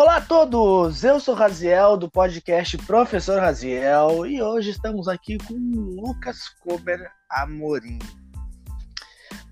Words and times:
Olá 0.00 0.16
a 0.16 0.20
todos, 0.22 1.04
eu 1.04 1.20
sou 1.20 1.34
Raziel 1.34 1.94
do 1.94 2.10
podcast 2.10 2.78
Professor 2.78 3.38
Raziel 3.38 4.24
e 4.24 4.40
hoje 4.40 4.70
estamos 4.70 5.06
aqui 5.06 5.36
com 5.36 5.52
Lucas 5.54 6.48
Kober 6.60 7.06
Amorim. 7.30 7.98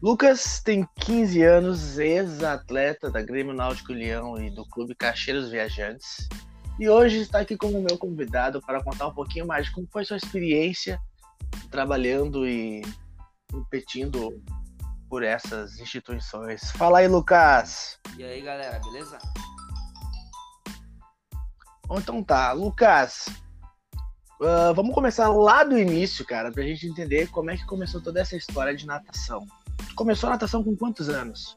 Lucas 0.00 0.62
tem 0.64 0.88
15 1.00 1.42
anos, 1.42 1.98
ex-atleta 1.98 3.10
da 3.10 3.20
Grêmio 3.20 3.52
Náutico 3.52 3.92
Leão 3.92 4.42
e 4.42 4.48
do 4.48 4.66
Clube 4.70 4.94
Caixeiros 4.94 5.50
Viajantes 5.50 6.26
e 6.80 6.88
hoje 6.88 7.18
está 7.18 7.40
aqui 7.40 7.54
como 7.54 7.82
meu 7.82 7.98
convidado 7.98 8.58
para 8.62 8.82
contar 8.82 9.08
um 9.08 9.14
pouquinho 9.14 9.46
mais 9.46 9.66
de 9.66 9.72
como 9.72 9.86
foi 9.92 10.02
sua 10.06 10.16
experiência 10.16 10.98
trabalhando 11.70 12.48
e 12.48 12.80
competindo 13.52 14.30
por 15.10 15.22
essas 15.22 15.78
instituições. 15.78 16.70
Fala 16.70 17.00
aí, 17.00 17.06
Lucas! 17.06 17.98
E 18.16 18.24
aí, 18.24 18.40
galera, 18.40 18.80
beleza? 18.80 19.18
Então 21.90 22.22
tá, 22.22 22.52
Lucas, 22.52 23.26
uh, 24.40 24.74
vamos 24.74 24.94
começar 24.94 25.28
lá 25.28 25.64
do 25.64 25.78
início, 25.78 26.24
cara, 26.24 26.52
pra 26.52 26.62
gente 26.62 26.86
entender 26.86 27.28
como 27.30 27.50
é 27.50 27.56
que 27.56 27.64
começou 27.66 28.00
toda 28.00 28.20
essa 28.20 28.36
história 28.36 28.76
de 28.76 28.86
natação. 28.86 29.46
Começou 29.94 30.28
a 30.28 30.32
natação 30.32 30.62
com 30.62 30.76
quantos 30.76 31.08
anos? 31.08 31.56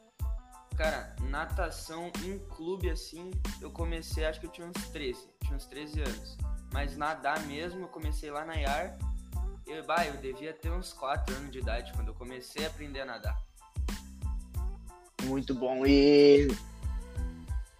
Cara, 0.76 1.14
natação 1.28 2.10
em 2.24 2.38
clube 2.38 2.90
assim, 2.90 3.30
eu 3.60 3.70
comecei, 3.70 4.24
acho 4.24 4.40
que 4.40 4.46
eu 4.46 4.50
tinha 4.50 4.66
uns 4.66 4.88
13, 4.88 5.28
tinha 5.44 5.56
uns 5.56 5.66
13 5.66 6.00
anos. 6.00 6.38
Mas 6.72 6.96
nadar 6.96 7.40
mesmo, 7.46 7.82
eu 7.82 7.88
comecei 7.88 8.30
lá 8.30 8.44
na 8.44 8.54
IAR. 8.54 8.98
Eu, 9.66 9.84
bah, 9.84 10.06
eu 10.06 10.16
devia 10.16 10.52
ter 10.54 10.70
uns 10.70 10.92
4 10.92 11.36
anos 11.36 11.50
de 11.50 11.58
idade 11.58 11.92
quando 11.92 12.08
eu 12.08 12.14
comecei 12.14 12.64
a 12.64 12.68
aprender 12.68 13.02
a 13.02 13.04
nadar. 13.04 13.36
Muito 15.24 15.54
bom. 15.54 15.86
E 15.86 16.48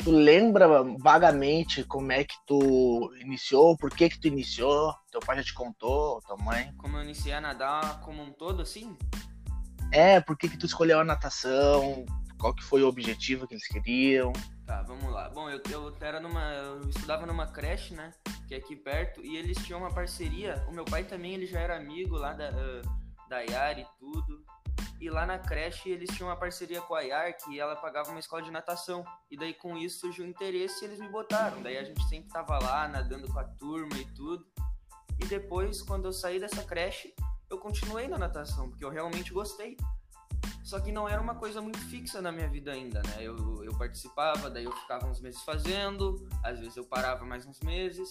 tu 0.03 0.11
lembra 0.11 0.69
vagamente 0.99 1.85
como 1.85 2.13
é 2.13 2.25
que 2.25 2.35
tu 2.47 3.13
iniciou, 3.21 3.77
por 3.77 3.91
que 3.91 4.09
que 4.09 4.19
tu 4.19 4.29
iniciou? 4.29 4.95
Teu 5.11 5.21
pai 5.21 5.37
já 5.37 5.45
te 5.45 5.55
contou, 5.55 6.21
tua 6.23 6.37
mãe? 6.37 6.73
Como 6.77 6.97
eu 6.97 7.05
iniciei 7.05 7.35
a 7.35 7.41
nadar 7.41 8.01
como 8.01 8.23
um 8.23 8.33
todo, 8.33 8.63
assim? 8.63 8.97
É, 9.93 10.21
por 10.21 10.37
que 10.37 10.49
que 10.49 10.57
tu 10.57 10.67
escolheu 10.67 10.99
a 10.99 11.05
natação? 11.05 12.05
Qual 12.39 12.55
que 12.55 12.65
foi 12.65 12.83
o 12.83 12.89
objetivo 12.89 13.47
que 13.47 13.55
eles 13.55 13.69
queriam? 13.69 14.33
Tá, 14.67 14.83
vamos 14.83 15.13
lá. 15.13 15.29
Bom, 15.29 15.49
eu, 15.49 15.61
eu 15.71 15.95
era 16.01 16.19
numa. 16.19 16.43
Eu 16.55 16.89
estudava 16.89 17.27
numa 17.27 17.47
creche, 17.47 17.95
né? 17.95 18.13
Que 18.49 18.55
é 18.55 18.59
aqui 18.59 18.75
perto, 18.75 19.25
e 19.25 19.37
eles 19.37 19.57
tinham 19.59 19.79
uma 19.79 19.91
parceria. 19.91 20.65
O 20.69 20.73
meu 20.73 20.85
pai 20.85 21.05
também, 21.05 21.35
ele 21.35 21.47
já 21.47 21.61
era 21.61 21.77
amigo 21.77 22.17
lá 22.17 22.33
da, 22.33 22.51
uh, 22.51 23.29
da 23.29 23.41
Yara 23.41 23.81
e 23.81 23.87
tudo. 23.99 24.45
E 25.01 25.11
lá 25.11 25.27
na 25.27 25.39
creche 25.39 25.91
eles 25.91 26.11
tinham 26.15 26.29
uma 26.29 26.37
parceria 26.37 26.81
com 26.81 26.95
a 26.95 27.01
IARC 27.01 27.49
e 27.51 27.59
ela 27.59 27.77
pagava 27.77 28.11
uma 28.11 28.21
escola 28.21 28.43
de 28.43 28.51
natação. 28.51 29.05
E 29.31 29.37
daí 29.37 29.55
com 29.55 29.77
isso 29.77 30.01
surgiu 30.01 30.25
o 30.25 30.29
interesse 30.29 30.85
e 30.85 30.89
eles 30.89 31.01
me 31.01 31.09
botaram. 31.09 31.63
Daí 31.63 31.79
a 31.79 31.85
gente 31.85 32.03
sempre 32.09 32.31
tava 32.31 32.59
lá 32.59 32.89
nadando 32.89 33.31
com 33.33 33.39
a 33.39 33.45
turma 33.45 33.97
e 33.97 34.05
tudo. 34.15 34.47
E 35.19 35.27
depois, 35.27 35.83
quando 35.83 36.07
eu 36.07 36.13
saí 36.13 36.41
dessa 36.41 36.65
creche, 36.65 37.15
eu 37.51 37.59
continuei 37.59 38.09
na 38.09 38.19
natação, 38.19 38.71
porque 38.71 38.85
eu 38.85 38.91
realmente 38.91 39.33
gostei. 39.33 39.77
Só 40.65 40.81
que 40.81 40.91
não 40.91 41.09
era 41.09 41.21
uma 41.21 41.35
coisa 41.35 41.61
muito 41.61 41.79
fixa 41.79 42.23
na 42.23 42.33
minha 42.33 42.49
vida 42.49 42.73
ainda, 42.73 43.03
né? 43.03 43.17
Eu, 43.19 43.63
eu 43.65 43.77
participava, 43.77 44.49
daí 44.49 44.65
eu 44.65 44.73
ficava 44.73 45.07
uns 45.07 45.21
meses 45.21 45.43
fazendo, 45.43 46.27
às 46.43 46.59
vezes 46.59 46.77
eu 46.77 46.85
parava 46.85 47.25
mais 47.25 47.45
uns 47.47 47.61
meses. 47.61 48.11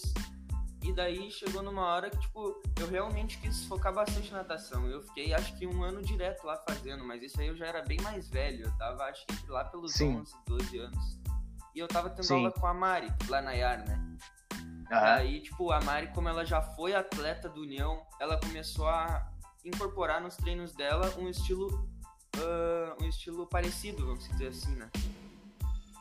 E 0.82 0.92
daí 0.92 1.30
chegou 1.30 1.62
numa 1.62 1.86
hora 1.86 2.10
que, 2.10 2.18
tipo, 2.18 2.60
eu 2.80 2.88
realmente 2.88 3.38
quis 3.38 3.64
focar 3.64 3.94
bastante 3.94 4.32
na 4.32 4.38
natação. 4.38 4.86
Eu 4.88 5.00
fiquei, 5.02 5.32
acho 5.32 5.56
que 5.56 5.66
um 5.66 5.82
ano 5.82 6.02
direto 6.02 6.44
lá 6.44 6.56
fazendo, 6.56 7.04
mas 7.04 7.22
isso 7.22 7.40
aí 7.40 7.46
eu 7.46 7.56
já 7.56 7.66
era 7.66 7.82
bem 7.82 8.00
mais 8.00 8.28
velho. 8.28 8.64
Eu 8.66 8.72
tava, 8.76 9.04
acho 9.04 9.24
que 9.26 9.48
lá 9.48 9.64
pelos 9.64 9.92
Sim. 9.92 10.16
11, 10.18 10.34
12 10.46 10.78
anos. 10.78 11.18
E 11.74 11.78
eu 11.78 11.86
tava 11.86 12.10
tendo 12.10 12.24
Sim. 12.24 12.34
aula 12.34 12.50
com 12.50 12.66
a 12.66 12.74
Mari, 12.74 13.08
lá 13.28 13.40
na 13.40 13.52
IAR, 13.52 13.86
né? 13.86 14.16
Uhum. 14.54 14.86
Aí, 14.90 15.40
tipo, 15.40 15.70
a 15.70 15.80
Mari, 15.80 16.08
como 16.08 16.28
ela 16.28 16.44
já 16.44 16.60
foi 16.60 16.94
atleta 16.94 17.48
do 17.48 17.62
União, 17.62 18.04
ela 18.20 18.38
começou 18.38 18.88
a 18.88 19.30
incorporar 19.64 20.20
nos 20.20 20.36
treinos 20.36 20.72
dela 20.72 21.14
um 21.16 21.28
estilo, 21.28 21.68
uh, 22.36 23.02
um 23.02 23.08
estilo 23.08 23.46
parecido, 23.46 24.04
vamos 24.04 24.28
dizer 24.28 24.48
assim, 24.48 24.74
né? 24.74 24.90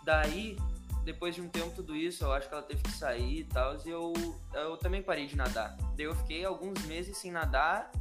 Daí, 0.04 0.58
depois 1.04 1.36
de 1.36 1.42
um 1.42 1.50
tempo 1.50 1.72
tudo 1.72 1.96
isso, 1.96 2.24
eu 2.24 2.32
acho 2.32 2.48
que 2.48 2.54
ela 2.54 2.64
teve 2.64 2.84
que 2.84 2.92
sair 2.92 3.40
e 3.40 3.44
tal, 3.46 3.76
e 3.86 3.90
eu, 3.90 4.14
eu 4.54 4.78
também 4.78 5.02
parei 5.02 5.26
de 5.26 5.36
nadar. 5.36 5.76
Daí 5.96 6.06
eu 6.06 6.16
fiquei 6.16 6.46
alguns 6.46 6.84
meses 6.86 7.18
sem 7.18 7.32
nadar 7.32 7.92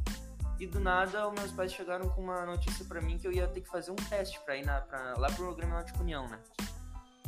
e 0.59 0.67
do 0.67 0.79
nada 0.79 1.27
os 1.27 1.33
meus 1.33 1.51
pais 1.51 1.73
chegaram 1.73 2.07
com 2.09 2.21
uma 2.21 2.45
notícia 2.45 2.85
para 2.85 3.01
mim 3.01 3.17
que 3.17 3.27
eu 3.27 3.31
ia 3.31 3.47
ter 3.47 3.61
que 3.61 3.69
fazer 3.69 3.91
um 3.91 3.95
teste 3.95 4.39
pra 4.41 4.55
ir 4.55 4.63
na, 4.63 4.79
pra, 4.81 5.15
lá 5.17 5.27
pro 5.31 5.55
Grêmio 5.55 5.73
Náutico 5.73 6.01
União, 6.01 6.27
né? 6.27 6.39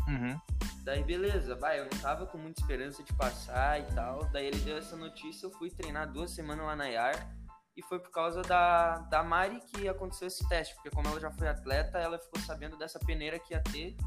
Uhum. 0.07 0.39
Daí 0.83 1.03
beleza, 1.03 1.55
vai, 1.55 1.79
eu 1.79 1.85
não 1.85 1.97
tava 1.99 2.27
com 2.27 2.37
muita 2.37 2.61
esperança 2.61 3.01
de 3.03 3.11
passar 3.13 3.79
e 3.79 3.83
tal. 3.95 4.25
Daí 4.25 4.45
ele 4.45 4.59
deu 4.59 4.77
essa 4.77 4.95
notícia, 4.95 5.47
eu 5.47 5.51
fui 5.51 5.71
treinar 5.71 6.11
duas 6.11 6.31
semanas 6.31 6.65
lá 6.65 6.75
na 6.75 6.85
IAR. 6.85 7.35
E 7.75 7.81
foi 7.81 7.97
por 7.97 8.11
causa 8.11 8.43
da, 8.43 8.99
da 8.99 9.23
Mari 9.23 9.59
que 9.61 9.87
aconteceu 9.87 10.27
esse 10.27 10.47
teste, 10.47 10.75
porque 10.75 10.91
como 10.91 11.07
ela 11.07 11.19
já 11.19 11.31
foi 11.31 11.47
atleta, 11.47 11.97
ela 11.97 12.19
ficou 12.19 12.39
sabendo 12.41 12.77
dessa 12.77 12.99
peneira 12.99 13.39
que 13.39 13.55
ia 13.55 13.61
ter 13.63 13.97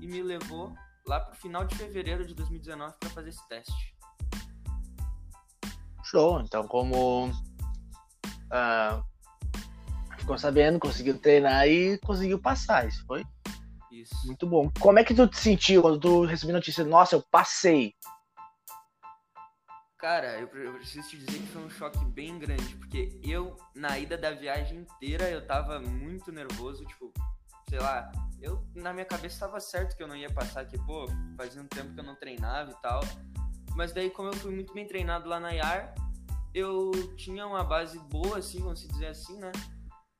e 0.00 0.06
me 0.06 0.22
levou 0.22 0.72
lá 1.08 1.20
pro 1.20 1.34
final 1.34 1.64
de 1.64 1.74
fevereiro 1.74 2.24
de 2.24 2.34
2019 2.34 2.94
para 3.00 3.10
fazer 3.10 3.30
esse 3.30 3.48
teste. 3.48 3.96
Show, 6.04 6.40
então 6.40 6.66
como 6.68 7.28
uh, 7.28 9.02
ficou 10.18 10.38
sabendo, 10.38 10.78
conseguiu 10.78 11.18
treinar 11.18 11.66
e 11.66 11.98
conseguiu 11.98 12.38
passar, 12.38 12.86
isso 12.86 13.04
foi? 13.06 13.24
Isso. 13.90 14.14
Muito 14.26 14.46
bom. 14.46 14.70
Como 14.78 14.98
é 14.98 15.04
que 15.04 15.14
tu 15.14 15.26
te 15.26 15.38
sentiu 15.38 15.82
quando 15.82 15.98
tu 15.98 16.24
recebeu 16.24 16.54
a 16.54 16.58
notícia? 16.58 16.84
Nossa, 16.84 17.16
eu 17.16 17.24
passei. 17.30 17.94
Cara, 19.98 20.38
eu, 20.38 20.46
preciso 20.74 21.08
te 21.08 21.18
dizer 21.18 21.40
que 21.40 21.46
foi 21.48 21.64
um 21.64 21.70
choque 21.70 22.04
bem 22.04 22.38
grande, 22.38 22.76
porque 22.76 23.18
eu, 23.24 23.56
na 23.74 23.98
ida 23.98 24.16
da 24.16 24.30
viagem 24.30 24.78
inteira, 24.78 25.28
eu 25.28 25.44
tava 25.44 25.80
muito 25.80 26.30
nervoso, 26.30 26.84
tipo, 26.84 27.12
sei 27.68 27.78
lá, 27.78 28.10
eu 28.40 28.66
na 28.74 28.92
minha 28.92 29.04
cabeça 29.04 29.34
estava 29.34 29.60
certo 29.60 29.96
que 29.96 30.02
eu 30.02 30.08
não 30.08 30.16
ia 30.16 30.32
passar, 30.32 30.64
que 30.66 30.78
pô, 30.78 31.06
fazia 31.36 31.60
um 31.60 31.66
tempo 31.66 31.92
que 31.94 32.00
eu 32.00 32.04
não 32.04 32.14
treinava 32.14 32.70
e 32.70 32.80
tal. 32.80 33.00
Mas 33.74 33.92
daí 33.92 34.10
como 34.10 34.28
eu 34.28 34.34
fui 34.34 34.54
muito 34.54 34.72
bem 34.72 34.86
treinado 34.86 35.28
lá 35.28 35.38
na 35.38 35.50
IAR, 35.50 35.94
eu 36.54 36.90
tinha 37.16 37.46
uma 37.46 37.62
base 37.62 37.98
boa, 37.98 38.38
assim, 38.38 38.60
vamos 38.60 38.86
dizer 38.86 39.06
assim, 39.06 39.38
né? 39.38 39.52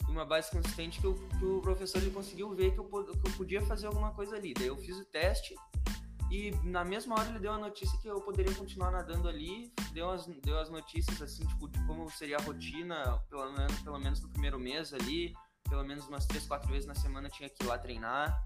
Uma 0.09 0.25
base 0.25 0.51
consistente 0.51 1.01
que, 1.01 1.07
eu, 1.07 1.15
que 1.15 1.45
o 1.45 1.61
professor 1.61 2.01
ele 2.01 2.11
conseguiu 2.11 2.55
ver 2.55 2.73
que 2.73 2.79
eu, 2.79 2.85
que 2.85 3.29
eu 3.29 3.37
podia 3.37 3.61
fazer 3.63 3.87
alguma 3.87 4.13
coisa 4.13 4.37
ali. 4.37 4.55
Daí 4.55 4.69
eu 4.69 4.77
fiz 4.77 4.97
o 4.97 5.05
teste 5.05 5.55
e 6.31 6.51
na 6.63 6.85
mesma 6.85 7.19
hora 7.19 7.29
ele 7.31 7.39
deu 7.39 7.53
a 7.53 7.59
notícia 7.59 7.99
que 7.99 8.09
eu 8.09 8.21
poderia 8.21 8.55
continuar 8.55 8.91
nadando 8.91 9.29
ali, 9.29 9.73
deu 9.93 10.11
as, 10.11 10.27
deu 10.27 10.59
as 10.59 10.71
notícias 10.71 11.21
assim, 11.23 11.47
tipo, 11.47 11.69
de 11.69 11.83
como 11.87 12.09
seria 12.11 12.37
a 12.37 12.43
rotina, 12.43 13.19
pelo 13.31 13.51
menos, 13.53 13.81
pelo 13.81 13.99
menos 13.99 14.21
no 14.21 14.29
primeiro 14.29 14.59
mês 14.59 14.93
ali, 14.93 15.33
pelo 15.69 15.85
menos 15.85 16.07
umas 16.09 16.27
três, 16.27 16.47
quatro 16.47 16.71
vezes 16.71 16.87
na 16.87 16.95
semana 16.95 17.29
tinha 17.29 17.49
que 17.49 17.63
ir 17.63 17.67
lá 17.67 17.79
treinar. 17.79 18.43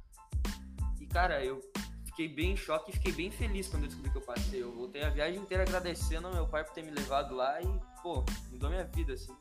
E, 1.00 1.06
cara, 1.06 1.44
eu 1.44 1.60
fiquei 2.04 2.28
bem 2.28 2.52
em 2.52 2.56
choque 2.56 2.90
e 2.90 2.94
fiquei 2.94 3.12
bem 3.12 3.30
feliz 3.30 3.68
quando 3.68 3.84
eu 3.84 3.88
descobri 3.88 4.10
que 4.10 4.18
eu 4.18 4.22
passei. 4.22 4.62
Eu 4.62 4.72
voltei 4.74 5.02
a 5.02 5.10
viagem 5.10 5.40
inteira 5.40 5.62
agradecendo 5.62 6.28
ao 6.28 6.34
meu 6.34 6.46
pai 6.46 6.64
por 6.64 6.72
ter 6.74 6.82
me 6.82 6.90
levado 6.90 7.34
lá 7.34 7.60
e, 7.60 7.80
pô, 8.02 8.24
mudou 8.50 8.70
minha 8.70 8.84
vida, 8.84 9.14
assim. 9.14 9.34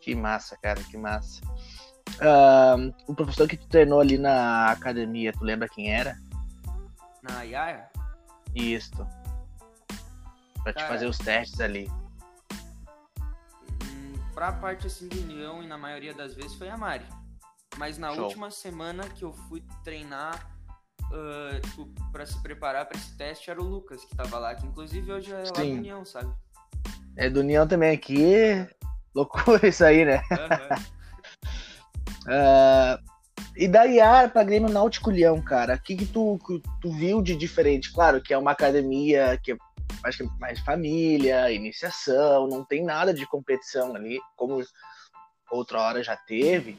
Que 0.00 0.14
massa, 0.14 0.56
cara, 0.56 0.82
que 0.82 0.96
massa. 0.96 1.42
Uh, 2.16 2.94
o 3.06 3.14
professor 3.14 3.46
que 3.48 3.56
tu 3.56 3.66
treinou 3.68 4.00
ali 4.00 4.18
na 4.18 4.70
academia, 4.70 5.32
tu 5.32 5.44
lembra 5.44 5.68
quem 5.68 5.92
era? 5.92 6.18
Na 7.22 7.42
Yaya? 7.42 7.88
Isso. 8.54 9.06
Pra 10.62 10.72
cara, 10.72 10.86
te 10.86 10.88
fazer 10.88 11.06
os 11.06 11.18
testes 11.18 11.60
ali 11.60 11.90
pra 14.40 14.52
parte 14.52 14.86
assim 14.86 15.06
de 15.06 15.18
união 15.18 15.62
e 15.62 15.66
na 15.66 15.76
maioria 15.76 16.14
das 16.14 16.32
vezes 16.32 16.54
foi 16.54 16.70
a 16.70 16.76
Mari. 16.78 17.04
Mas 17.76 17.98
na 17.98 18.14
Show. 18.14 18.24
última 18.24 18.50
semana 18.50 19.06
que 19.06 19.22
eu 19.22 19.34
fui 19.34 19.62
treinar 19.84 20.50
uh, 21.12 21.60
tipo, 21.60 21.86
pra 22.10 22.24
se 22.24 22.42
preparar 22.42 22.86
para 22.86 22.96
esse 22.96 23.14
teste 23.18 23.50
era 23.50 23.60
o 23.60 23.64
Lucas 23.64 24.02
que 24.02 24.16
tava 24.16 24.38
lá, 24.38 24.54
que 24.54 24.66
inclusive 24.66 25.12
hoje 25.12 25.30
é 25.30 25.44
Sim. 25.44 25.52
lá 25.54 25.62
do 25.62 25.72
União, 25.72 26.04
sabe? 26.06 26.34
É 27.18 27.28
do 27.28 27.40
União 27.40 27.68
também 27.68 27.90
aqui. 27.90 28.66
Loucura 29.14 29.68
isso 29.68 29.84
aí, 29.84 30.06
né? 30.06 30.22
Uhum. 30.30 30.76
uh, 32.32 32.98
e 33.54 33.68
da 33.68 33.84
IAR 33.84 34.32
pra 34.32 34.42
Grêmio 34.42 34.70
Náutico 34.70 35.10
Leão, 35.10 35.42
cara, 35.42 35.74
o 35.74 35.82
que, 35.82 35.94
que 35.94 36.06
tu, 36.06 36.38
que 36.46 36.62
tu 36.80 36.90
viu 36.90 37.20
de 37.20 37.36
diferente? 37.36 37.92
Claro 37.92 38.22
que 38.22 38.32
é 38.32 38.38
uma 38.38 38.52
academia 38.52 39.38
que 39.42 39.52
é 39.52 39.58
que 40.16 40.24
mais 40.38 40.60
família, 40.60 41.50
iniciação, 41.50 42.48
não 42.48 42.64
tem 42.64 42.84
nada 42.84 43.12
de 43.12 43.26
competição 43.26 43.94
ali, 43.94 44.20
como 44.36 44.62
outra 45.50 45.80
hora 45.80 46.02
já 46.02 46.16
teve. 46.16 46.78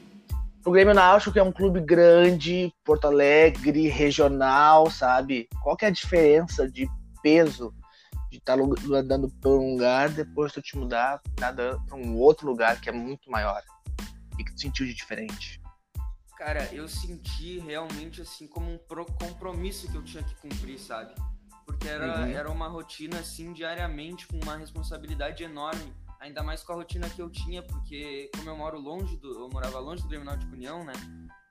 O 0.64 0.70
Grêmio 0.70 0.94
Náutico, 0.94 1.32
que 1.32 1.40
é 1.40 1.42
um 1.42 1.50
clube 1.50 1.80
grande, 1.80 2.72
Porto 2.84 3.06
Alegre, 3.06 3.88
regional, 3.88 4.88
sabe? 4.90 5.48
Qual 5.60 5.76
que 5.76 5.84
é 5.84 5.88
a 5.88 5.92
diferença 5.92 6.70
de 6.70 6.88
peso 7.20 7.74
de 8.30 8.38
estar 8.38 8.56
tá 8.56 8.62
andando 8.94 9.28
para 9.40 9.50
um 9.50 9.72
lugar, 9.72 10.08
depois 10.08 10.52
tu 10.52 10.62
te 10.62 10.78
mudar 10.78 11.20
para 11.34 11.76
um 11.92 12.16
outro 12.16 12.46
lugar 12.46 12.80
que 12.80 12.88
é 12.88 12.92
muito 12.92 13.30
maior? 13.30 13.60
O 14.32 14.36
que 14.36 14.54
tu 14.54 14.60
sentiu 14.60 14.86
de 14.86 14.94
diferente? 14.94 15.60
Cara, 16.38 16.68
eu 16.72 16.88
senti 16.88 17.58
realmente 17.58 18.22
assim 18.22 18.46
como 18.46 18.72
um 18.72 18.78
compromisso 19.18 19.90
que 19.90 19.96
eu 19.96 20.02
tinha 20.02 20.22
que 20.22 20.34
cumprir, 20.36 20.78
sabe? 20.78 21.12
Porque 21.72 21.88
era, 21.88 22.20
uhum. 22.20 22.26
era 22.26 22.50
uma 22.50 22.68
rotina 22.68 23.18
assim 23.18 23.52
diariamente 23.52 24.26
com 24.26 24.38
uma 24.42 24.56
responsabilidade 24.56 25.42
enorme. 25.42 25.92
Ainda 26.20 26.42
mais 26.42 26.62
com 26.62 26.72
a 26.72 26.76
rotina 26.76 27.10
que 27.10 27.20
eu 27.20 27.28
tinha, 27.28 27.62
porque 27.62 28.30
como 28.36 28.48
eu 28.48 28.56
moro 28.56 28.78
longe 28.78 29.16
do. 29.16 29.40
Eu 29.40 29.48
morava 29.50 29.78
longe 29.80 30.02
do 30.02 30.08
Grêmio 30.08 30.24
Náutico 30.24 30.52
União, 30.52 30.84
né? 30.84 30.92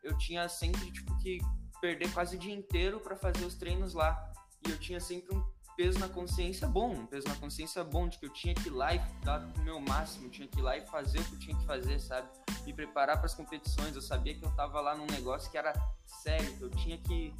Eu 0.02 0.18
tinha 0.18 0.48
sempre, 0.48 0.90
tipo, 0.92 1.18
que 1.20 1.40
perder 1.82 2.12
quase 2.14 2.38
o 2.38 2.40
dia 2.40 2.54
inteiro 2.54 3.00
para 3.00 3.16
fazer 3.16 3.44
os 3.44 3.56
treinos 3.56 3.94
lá. 3.94 4.32
E 4.66 4.72
eu 4.72 4.80
tinha 4.80 5.00
sempre 5.00 5.36
um 5.36 5.44
peso 5.76 6.00
na 6.00 6.08
consciência 6.08 6.68
bom, 6.68 6.92
um 6.92 7.06
peso 7.06 7.28
na 7.28 7.36
consciência 7.36 7.84
bom, 7.84 8.08
de 8.08 8.18
que 8.18 8.26
eu 8.26 8.30
tinha 8.32 8.54
que 8.54 8.68
ir 8.68 8.72
lá 8.72 8.94
e 8.94 9.00
dar 9.24 9.42
o 9.42 9.60
meu 9.62 9.80
máximo, 9.80 10.30
tinha 10.30 10.48
que 10.48 10.60
ir 10.60 10.62
lá 10.62 10.78
e 10.78 10.86
fazer 10.86 11.20
o 11.20 11.24
que 11.24 11.34
eu 11.34 11.40
tinha 11.40 11.58
que 11.58 11.66
fazer, 11.66 12.00
sabe? 12.00 12.30
Me 12.66 12.74
preparar 12.74 13.18
para 13.18 13.26
as 13.26 13.34
competições. 13.34 13.96
Eu 13.96 14.02
sabia 14.02 14.36
que 14.36 14.46
eu 14.46 14.52
tava 14.52 14.80
lá 14.80 14.96
num 14.96 15.08
negócio 15.08 15.50
que 15.52 15.58
era 15.58 15.74
sério, 16.06 16.56
que 16.56 16.62
eu 16.62 16.70
tinha 16.70 16.98
que, 16.98 17.34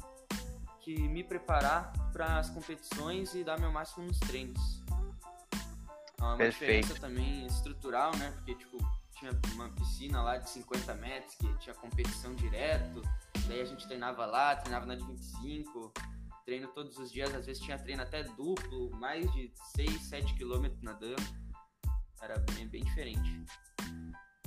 que 0.82 0.96
me 1.08 1.24
preparar 1.24 1.92
para 2.12 2.38
as 2.38 2.50
competições 2.50 3.34
e 3.34 3.42
dar 3.42 3.58
meu 3.58 3.72
máximo 3.72 4.06
nos 4.06 4.18
treinos. 4.20 4.82
É 6.18 6.22
uma 6.22 6.36
Perfeito. 6.36 6.82
diferença 6.84 7.00
também 7.00 7.46
estrutural, 7.46 8.14
né? 8.16 8.30
Porque, 8.36 8.54
tipo, 8.54 8.78
tinha 9.18 9.32
uma 9.54 9.68
piscina 9.70 10.22
lá 10.22 10.38
de 10.38 10.50
50 10.50 10.94
metros 10.94 11.34
que 11.36 11.58
tinha 11.58 11.74
competição 11.74 12.34
direto, 12.34 13.02
daí 13.46 13.60
a 13.60 13.64
gente 13.64 13.86
treinava 13.86 14.26
lá, 14.26 14.56
treinava 14.56 14.86
na 14.86 14.94
de 14.94 15.04
25 15.04 15.92
treino 16.44 16.68
todos 16.68 16.98
os 16.98 17.10
dias, 17.10 17.34
às 17.34 17.46
vezes 17.46 17.62
tinha 17.62 17.78
treino 17.78 18.02
até 18.02 18.22
duplo, 18.24 18.90
mais 18.96 19.30
de 19.32 19.52
6, 19.76 20.02
7 20.02 20.34
quilômetros 20.34 20.82
nadando. 20.82 21.22
Era 22.20 22.38
bem, 22.38 22.68
bem 22.68 22.84
diferente. 22.84 23.44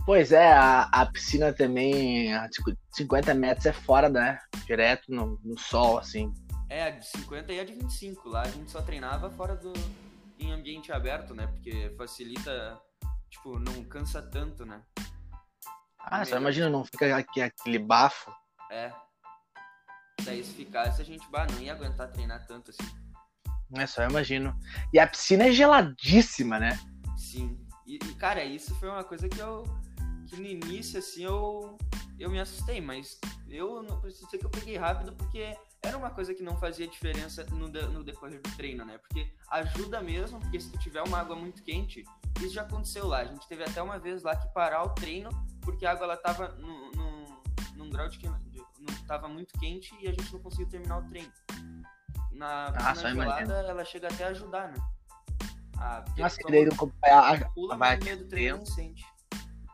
Pois 0.06 0.32
é, 0.32 0.54
a, 0.54 0.84
a, 0.84 1.06
piscina 1.08 1.52
também, 1.52 2.34
a 2.34 2.48
50 2.92 3.34
metros 3.34 3.66
é 3.66 3.74
fora, 3.74 4.08
né? 4.08 4.40
Direto 4.66 5.12
no, 5.12 5.40
no 5.44 5.58
sol, 5.58 5.98
assim. 5.98 6.32
É, 6.70 6.84
a 6.84 6.90
de 6.92 7.06
50 7.08 7.54
e 7.54 7.60
a 7.60 7.64
de 7.64 7.74
25. 7.74 8.30
Lá 8.30 8.44
a 8.44 8.50
gente 8.50 8.70
só 8.70 8.82
treinava 8.82 9.30
fora 9.32 9.56
do. 9.56 9.74
em 10.40 10.52
ambiente 10.52 10.92
aberto, 10.92 11.34
né? 11.34 11.48
Porque 11.48 11.94
facilita, 11.98 12.80
tipo, 13.30 13.58
não 13.58 13.84
cansa 13.84 14.22
tanto, 14.22 14.66
né? 14.66 14.82
Ah, 16.00 16.24
só 16.24 16.38
imagina, 16.38 16.70
não 16.70 16.86
fica 16.86 17.18
aqui, 17.18 17.42
aquele 17.42 17.80
bafo. 17.80 18.32
É, 18.72 18.92
Daí 20.24 20.44
se 20.44 20.54
ficasse, 20.54 21.02
a 21.02 21.06
gente 21.06 21.30
bah, 21.30 21.46
não 21.52 21.62
ia 21.62 21.74
aguentar 21.74 22.10
treinar 22.12 22.46
tanto 22.48 22.72
assim. 22.72 22.84
É 23.74 23.86
só, 23.86 24.04
imagino. 24.04 24.58
E 24.92 25.00
a 25.00 25.08
piscina 25.08 25.46
é 25.48 25.52
geladíssima, 25.52 26.60
né? 26.60 26.80
Sim. 27.18 27.60
E, 27.86 27.96
e, 27.96 28.16
cara, 28.16 28.44
isso 28.44 28.74
foi 28.76 28.90
uma 28.90 29.04
coisa 29.04 29.30
que 29.30 29.40
eu. 29.40 29.64
Que 30.26 30.36
no 30.38 30.48
início, 30.48 31.00
assim, 31.00 31.24
eu. 31.24 31.78
eu 32.18 32.30
me 32.30 32.40
assustei, 32.40 32.82
mas 32.82 33.20
eu 33.50 33.84
não 33.84 34.00
preciso 34.02 34.26
dizer 34.26 34.38
que 34.38 34.46
eu 34.46 34.50
peguei 34.50 34.78
rápido 34.78 35.14
porque 35.14 35.56
era 35.82 35.98
uma 35.98 36.10
coisa 36.10 36.34
que 36.34 36.42
não 36.42 36.58
fazia 36.58 36.88
diferença 36.88 37.46
no, 37.52 37.70
de, 37.70 37.82
no 37.88 38.04
decorrer 38.04 38.42
do 38.42 38.56
treino, 38.56 38.84
né? 38.84 38.98
Porque 38.98 39.32
ajuda 39.50 40.02
mesmo, 40.02 40.40
porque 40.40 40.60
se 40.60 40.72
tu 40.72 40.80
tiver 40.80 41.02
uma 41.04 41.20
água 41.20 41.36
muito 41.36 41.62
quente, 41.64 42.04
isso 42.40 42.54
já 42.54 42.64
aconteceu 42.64 43.08
lá. 43.08 43.20
A 43.20 43.26
gente 43.26 43.48
teve 43.48 43.64
até 43.64 43.82
uma 43.82 44.00
vez 44.00 44.24
lá 44.24 44.36
que 44.36 44.52
parar 44.54 44.84
o 44.84 44.90
treino 44.90 45.30
porque 45.62 45.86
a 45.86 45.92
água 45.92 46.06
ela 46.06 46.18
tava 46.18 46.50
no, 46.50 46.92
no, 46.92 47.44
num 47.76 47.90
grau 47.90 48.08
de, 48.08 48.20
estava 48.92 49.28
muito 49.28 49.58
quente 49.60 49.96
e 50.00 50.08
a 50.08 50.12
gente 50.12 50.32
não 50.32 50.40
conseguiu 50.40 50.68
terminar 50.70 51.00
o 51.00 51.10
treino. 51.10 51.32
Na 52.32 52.68
ah, 52.68 52.92
piscina 52.92 53.12
gelada, 53.12 53.42
imagina. 53.42 53.54
ela 53.54 53.86
chega 53.86 54.08
até 54.08 54.26
a 54.26 54.28
ajudar, 54.30 54.70
né? 54.70 54.78
A, 55.78 56.06
Nossa, 56.18 56.38
que 56.38 56.52
daí 56.52 56.68
vai, 57.02 57.12
a, 57.12 57.50
pula 57.50 57.78
vai 57.78 57.96
aquecendo, 57.96 58.28
treino, 58.28 58.64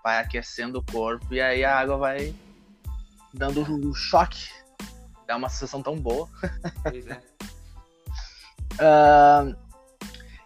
vai 0.03 0.19
aquecendo 0.19 0.79
o 0.79 0.85
corpo 0.91 1.33
e 1.33 1.41
aí 1.41 1.63
a 1.63 1.77
água 1.77 1.97
vai 1.97 2.35
dando 3.33 3.61
um 3.61 3.93
choque. 3.93 4.49
Dá 5.27 5.35
uma 5.37 5.49
sensação 5.49 5.81
tão 5.81 5.95
boa. 5.95 6.27
Pois 6.83 7.07
é. 7.07 7.21
uh, 8.81 9.55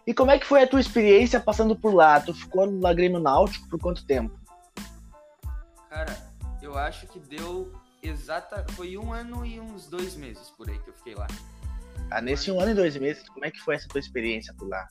e 0.05 0.13
como 0.13 0.31
é 0.31 0.37
que 0.37 0.45
foi 0.45 0.61
a 0.61 0.67
tua 0.67 0.79
experiência 0.79 1.39
passando 1.39 1.75
por 1.75 1.93
lá? 1.93 2.19
Tu 2.19 2.33
ficou 2.33 2.69
no 2.69 2.95
Grêmio 2.95 3.19
Náutico 3.19 3.67
por 3.67 3.79
quanto 3.79 4.05
tempo? 4.05 4.37
Cara, 5.89 6.15
eu 6.61 6.77
acho 6.77 7.07
que 7.07 7.19
deu 7.19 7.73
exata. 8.03 8.65
Foi 8.73 8.97
um 8.97 9.11
ano 9.11 9.45
e 9.45 9.59
uns 9.59 9.87
dois 9.87 10.15
meses 10.15 10.51
por 10.51 10.69
aí 10.69 10.77
que 10.77 10.89
eu 10.89 10.93
fiquei 10.93 11.15
lá. 11.15 11.27
Ah, 12.11 12.21
nesse 12.21 12.51
um 12.51 12.59
ano 12.59 12.71
e 12.71 12.75
dois 12.75 12.95
meses, 12.97 13.27
como 13.29 13.45
é 13.45 13.51
que 13.51 13.59
foi 13.59 13.75
essa 13.75 13.87
tua 13.87 13.99
experiência 13.99 14.53
por 14.53 14.67
lá? 14.67 14.87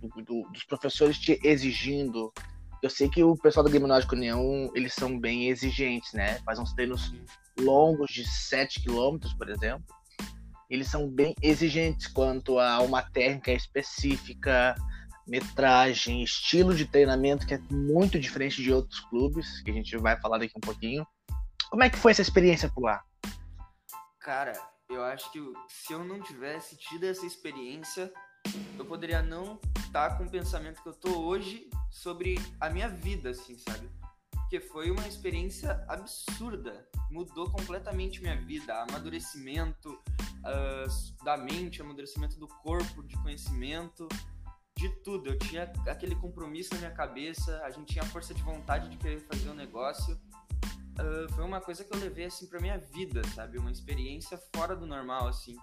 Do, 0.00 0.08
do, 0.22 0.42
dos 0.50 0.64
professores 0.64 1.18
te 1.18 1.40
exigindo. 1.42 2.32
Eu 2.82 2.88
sei 2.88 3.10
que 3.10 3.22
o 3.22 3.36
pessoal 3.36 3.62
do 3.62 3.70
Game 3.70 3.86
Nórdico 3.86 4.14
União, 4.14 4.70
eles 4.74 4.94
são 4.94 5.18
bem 5.18 5.48
exigentes, 5.48 6.12
né? 6.14 6.38
Fazem 6.46 6.62
uns 6.62 6.72
treinos 6.72 7.12
longos 7.58 8.10
de 8.10 8.24
7 8.26 8.82
km, 8.82 9.18
por 9.36 9.50
exemplo. 9.50 9.84
Eles 10.68 10.88
são 10.88 11.08
bem 11.08 11.34
exigentes 11.42 12.06
quanto 12.06 12.58
a 12.58 12.80
uma 12.80 13.02
técnica 13.02 13.52
específica, 13.52 14.74
metragem, 15.26 16.22
estilo 16.22 16.74
de 16.74 16.86
treinamento 16.86 17.46
que 17.46 17.54
é 17.54 17.58
muito 17.70 18.18
diferente 18.18 18.62
de 18.62 18.72
outros 18.72 19.00
clubes, 19.00 19.60
que 19.62 19.70
a 19.70 19.74
gente 19.74 19.96
vai 19.98 20.18
falar 20.18 20.38
daqui 20.38 20.54
um 20.56 20.60
pouquinho. 20.60 21.06
Como 21.70 21.84
é 21.84 21.90
que 21.90 21.98
foi 21.98 22.12
essa 22.12 22.22
experiência 22.22 22.70
por 22.70 22.84
lá? 22.84 23.02
Cara, 24.20 24.52
eu 24.88 25.02
acho 25.04 25.30
que 25.30 25.38
se 25.68 25.92
eu 25.92 26.02
não 26.02 26.20
tivesse 26.22 26.76
tido 26.76 27.04
essa 27.04 27.26
experiência, 27.26 28.10
eu 28.78 28.84
poderia 28.84 29.22
não 29.22 29.60
tá 29.92 30.16
com 30.16 30.24
o 30.24 30.30
pensamento 30.30 30.82
que 30.82 30.88
eu 30.88 30.94
tô 30.94 31.20
hoje 31.26 31.68
sobre 31.90 32.36
a 32.60 32.70
minha 32.70 32.88
vida, 32.88 33.30
assim, 33.30 33.58
sabe? 33.58 33.88
Porque 34.30 34.60
foi 34.60 34.90
uma 34.90 35.06
experiência 35.06 35.84
absurda. 35.88 36.88
Mudou 37.10 37.50
completamente 37.50 38.20
minha 38.20 38.36
vida. 38.36 38.74
Amadurecimento 38.82 39.92
uh, 39.92 41.24
da 41.24 41.36
mente, 41.36 41.80
amadurecimento 41.80 42.38
do 42.38 42.48
corpo, 42.48 43.02
de 43.02 43.16
conhecimento, 43.22 44.08
de 44.76 44.88
tudo. 45.02 45.30
Eu 45.30 45.38
tinha 45.38 45.64
aquele 45.86 46.14
compromisso 46.16 46.74
na 46.74 46.78
minha 46.78 46.90
cabeça, 46.90 47.60
a 47.64 47.70
gente 47.70 47.92
tinha 47.92 48.04
força 48.04 48.34
de 48.34 48.42
vontade 48.42 48.88
de 48.88 48.96
querer 48.96 49.20
fazer 49.20 49.48
o 49.48 49.52
um 49.52 49.54
negócio 49.54 50.18
uh, 51.00 51.32
foi 51.32 51.44
uma 51.44 51.60
coisa 51.60 51.84
que 51.84 51.94
eu 51.94 51.98
levei 51.98 52.26
assim 52.26 52.46
pra 52.46 52.60
minha 52.60 52.78
vida, 52.78 53.22
sabe? 53.34 53.58
Uma 53.58 53.70
experiência 53.70 54.38
fora 54.54 54.76
do 54.76 54.86
normal, 54.86 55.28
assim. 55.28 55.56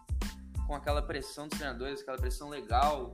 Com 0.65 0.75
aquela 0.75 1.01
pressão 1.01 1.47
dos 1.47 1.57
treinadores, 1.57 2.01
aquela 2.01 2.17
pressão 2.17 2.49
legal, 2.49 3.13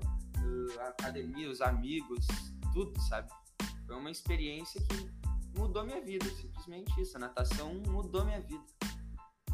a 0.80 0.89
academia, 0.89 1.50
os 1.50 1.62
amigos, 1.62 2.25
tudo, 2.74 3.00
sabe? 3.01 3.30
Foi 3.86 3.95
uma 3.95 4.12
experiência 4.12 4.81
que 4.81 5.10
mudou 5.57 5.83
minha 5.83 6.01
vida, 6.01 6.25
simplesmente 6.25 7.01
isso. 7.01 7.18
A 7.18 7.19
natação 7.19 7.74
mudou 7.88 8.25
minha 8.25 8.41
vida. 8.41 8.63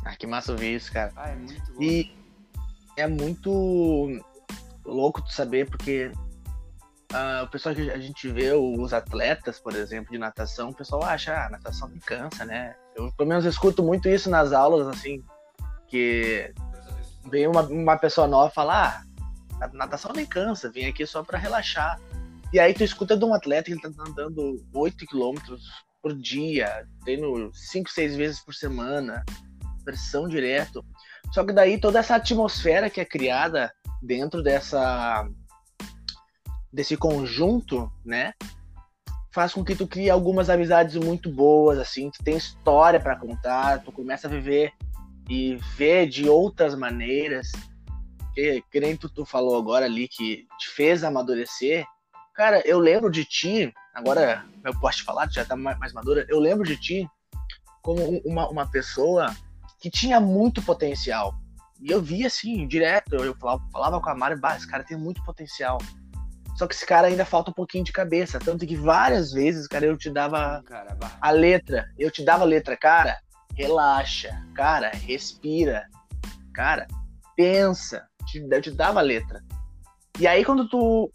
Ah, 0.06 0.16
que 0.16 0.26
massa 0.26 0.52
ouvir 0.52 0.76
isso, 0.76 0.92
cara. 0.92 1.12
Ah, 1.16 1.30
é 1.30 1.36
muito 1.36 1.74
bom. 1.74 1.82
E 1.82 2.12
é 2.96 3.08
muito 3.08 4.22
louco 4.86 5.22
de 5.24 5.34
saber, 5.34 5.70
porque 5.70 6.12
Uh, 7.12 7.44
o 7.44 7.48
pessoal 7.48 7.74
que 7.74 7.90
a 7.90 7.98
gente 7.98 8.30
vê, 8.30 8.52
os 8.54 8.94
atletas, 8.94 9.60
por 9.60 9.76
exemplo, 9.76 10.12
de 10.12 10.20
natação, 10.20 10.70
o 10.70 10.76
pessoal 10.76 11.04
acha, 11.04 11.34
ah, 11.34 11.50
natação 11.50 11.90
me 11.90 12.00
cansa, 12.00 12.46
né? 12.46 12.76
Eu, 12.96 13.12
pelo 13.14 13.28
menos, 13.28 13.46
escuto 13.46 13.82
muito 13.82 14.08
isso 14.08 14.30
nas 14.30 14.54
aulas, 14.54 14.88
assim, 14.88 15.24
que 15.88 16.54
vem 17.26 17.48
uma, 17.48 17.64
uma 17.64 17.98
pessoa 17.98 18.28
nova 18.28 18.52
falar, 18.52 19.02
ah, 19.02 19.08
natação 19.74 20.12
nem 20.14 20.26
cansa, 20.26 20.72
vem 20.72 20.86
aqui 20.86 21.06
só 21.06 21.24
para 21.24 21.38
relaxar. 21.38 22.00
E 22.52 22.60
aí 22.60 22.74
tu 22.74 22.84
escuta 22.84 23.16
de 23.16 23.24
um 23.24 23.34
atleta 23.34 23.66
que 23.66 23.74
ele 23.74 23.82
tá 23.82 24.04
andando 24.08 24.64
8 24.74 25.06
quilômetros 25.06 25.64
por 26.02 26.16
dia, 26.16 26.88
tendo 27.06 27.52
5, 27.54 27.90
6 27.90 28.16
vezes 28.16 28.40
por 28.40 28.56
semana, 28.56 29.24
pressão 29.84 30.28
direto. 30.28 30.84
Só 31.32 31.44
que 31.44 31.54
daí 31.54 31.80
toda 31.80 32.00
essa 32.00 32.16
atmosfera 32.16 32.90
que 32.90 33.02
é 33.02 33.06
criada 33.06 33.72
dentro 34.02 34.42
dessa 34.42 35.28
desse 36.72 36.96
conjunto, 36.96 37.92
né? 38.06 38.34
Faz 39.34 39.54
com 39.54 39.64
que 39.64 39.76
tu 39.76 39.88
crie 39.88 40.10
algumas 40.10 40.50
amizades 40.50 40.96
muito 40.96 41.32
boas, 41.32 41.80
assim, 41.80 42.10
tu 42.12 42.24
tem 42.24 42.38
história 42.38 43.00
para 43.00 43.16
contar, 43.16 43.84
tu 43.84 43.92
começa 43.92 44.28
a 44.28 44.30
viver 44.30 44.72
e 45.28 45.56
ver 45.76 46.08
de 46.08 46.28
outras 46.28 46.76
maneiras. 46.76 47.52
Que, 48.40 48.64
que 48.72 48.80
nem 48.80 48.96
tu, 48.96 49.10
tu 49.10 49.26
falou 49.26 49.58
agora 49.58 49.86
ali 49.86 50.08
que 50.08 50.48
te 50.58 50.70
fez 50.70 51.04
amadurecer. 51.04 51.86
Cara, 52.34 52.66
eu 52.66 52.80
lembro 52.80 53.12
de 53.12 53.26
ti, 53.26 53.74
agora 53.94 54.46
eu 54.64 54.74
posso 54.80 55.00
te 55.00 55.04
falar, 55.04 55.28
tu 55.28 55.34
já 55.34 55.44
tá 55.44 55.58
mais 55.58 55.92
madura, 55.92 56.26
eu 56.30 56.40
lembro 56.40 56.66
de 56.66 56.78
ti 56.78 57.06
como 57.82 58.22
uma, 58.24 58.48
uma 58.48 58.66
pessoa 58.66 59.36
que 59.82 59.90
tinha 59.90 60.22
muito 60.22 60.62
potencial. 60.62 61.36
E 61.82 61.92
eu 61.92 62.02
via 62.02 62.28
assim, 62.28 62.66
direto, 62.66 63.16
eu 63.16 63.36
falava, 63.36 63.62
falava 63.74 64.00
com 64.00 64.10
a 64.10 64.16
Mari, 64.16 64.40
bah, 64.40 64.56
esse 64.56 64.68
cara 64.68 64.86
tem 64.86 64.98
muito 64.98 65.22
potencial. 65.26 65.78
Só 66.56 66.66
que 66.66 66.74
esse 66.74 66.86
cara 66.86 67.08
ainda 67.08 67.26
falta 67.26 67.52
um 67.52 67.54
pouquinho 67.54 67.84
de 67.84 67.92
cabeça. 67.92 68.40
Tanto 68.40 68.66
que 68.66 68.76
várias 68.76 69.34
vezes, 69.34 69.68
cara, 69.68 69.86
eu 69.86 69.98
te 69.98 70.10
dava 70.10 70.64
a 71.22 71.32
letra. 71.32 71.90
Eu 71.98 72.10
te 72.10 72.24
dava 72.24 72.44
a 72.44 72.48
letra, 72.48 72.78
cara, 72.78 73.18
relaxa. 73.54 74.46
Cara, 74.54 74.92
respira. 74.92 75.88
Cara, 76.54 76.88
pensa. 77.36 78.09
Eu 78.38 78.62
te 78.62 78.72
dava 78.72 79.00
a 79.00 79.04
letra. 79.04 79.44
E 80.20 80.28
aí, 80.28 80.44
quando 80.46 80.68
tu. 80.68 81.12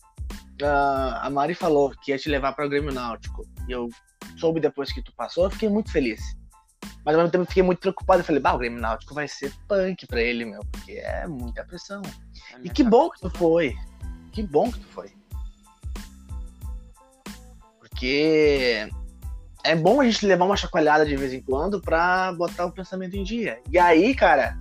Uh, 0.63 1.19
a 1.21 1.29
Mari 1.31 1.55
falou 1.55 1.91
que 1.91 2.13
ia 2.13 2.19
te 2.19 2.29
levar 2.29 2.53
para 2.53 2.67
o 2.67 2.69
Grêmio 2.69 2.93
Náutico. 2.93 3.47
E 3.69 3.73
eu 3.73 3.89
soube 4.37 4.61
depois 4.61 4.93
que 4.93 5.03
tu 5.03 5.13
passou, 5.15 5.45
eu 5.45 5.51
fiquei 5.51 5.69
muito 5.69 5.91
feliz. 5.91 6.21
Mas 7.05 7.15
ao 7.15 7.21
mesmo 7.21 7.33
tempo 7.33 7.45
fiquei 7.45 7.63
muito 7.63 7.81
preocupado. 7.81 8.21
Eu 8.21 8.25
falei, 8.25 8.41
bah, 8.41 8.55
o 8.55 8.59
Grêmio 8.59 8.81
Náutico 8.81 9.15
vai 9.15 9.29
ser 9.29 9.53
punk 9.69 10.07
pra 10.07 10.23
ele, 10.23 10.45
meu, 10.45 10.61
porque 10.73 10.93
é 10.93 11.27
muita 11.27 11.65
pressão. 11.65 12.03
E 12.63 12.71
que 12.71 12.83
bom 12.83 13.11
que 13.11 13.21
tu 13.21 13.31
foi. 13.31 13.77
Que 14.33 14.43
bom 14.43 14.71
que 14.71 14.81
tu 14.81 14.87
foi. 14.87 15.13
Porque 17.79 18.89
é 19.63 19.75
bom 19.75 20.01
a 20.01 20.05
gente 20.05 20.27
levar 20.27 20.45
uma 20.47 20.57
chacoalhada 20.57 21.05
de 21.05 21.17
vez 21.17 21.33
em 21.33 21.43
quando 21.43 21.81
pra 21.81 22.33
botar 22.33 22.67
o 22.67 22.73
pensamento 22.73 23.17
em 23.17 23.23
dia. 23.23 23.61
E 23.71 23.79
aí, 23.79 24.15
cara, 24.15 24.59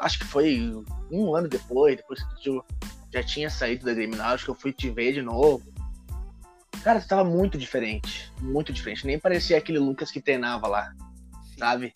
acho 0.00 0.18
que 0.18 0.24
foi 0.24 0.72
um 1.10 1.34
ano 1.34 1.48
depois, 1.48 1.96
depois 1.96 2.22
que 2.22 2.42
tu 2.42 2.64
já 3.12 3.22
tinha 3.22 3.48
saído 3.48 3.84
da 3.84 3.94
Grêmio 3.94 4.16
Náutico, 4.16 4.50
eu 4.50 4.54
fui 4.54 4.72
te 4.72 4.90
ver 4.90 5.12
de 5.12 5.22
novo. 5.22 5.62
Cara, 6.82 7.00
tu 7.00 7.08
tava 7.08 7.24
muito 7.24 7.58
diferente. 7.58 8.32
Muito 8.40 8.72
diferente. 8.72 9.06
Nem 9.06 9.18
parecia 9.18 9.58
aquele 9.58 9.78
Lucas 9.78 10.10
que 10.10 10.20
treinava 10.20 10.68
lá. 10.68 10.92
Sabe? 11.58 11.92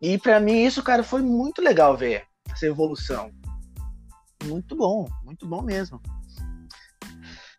E 0.00 0.18
para 0.18 0.40
mim 0.40 0.64
isso, 0.64 0.82
cara, 0.82 1.02
foi 1.02 1.22
muito 1.22 1.60
legal 1.60 1.96
ver 1.96 2.24
essa 2.50 2.66
evolução. 2.66 3.30
Muito 4.44 4.74
bom, 4.74 5.06
muito 5.22 5.46
bom 5.46 5.62
mesmo. 5.62 6.00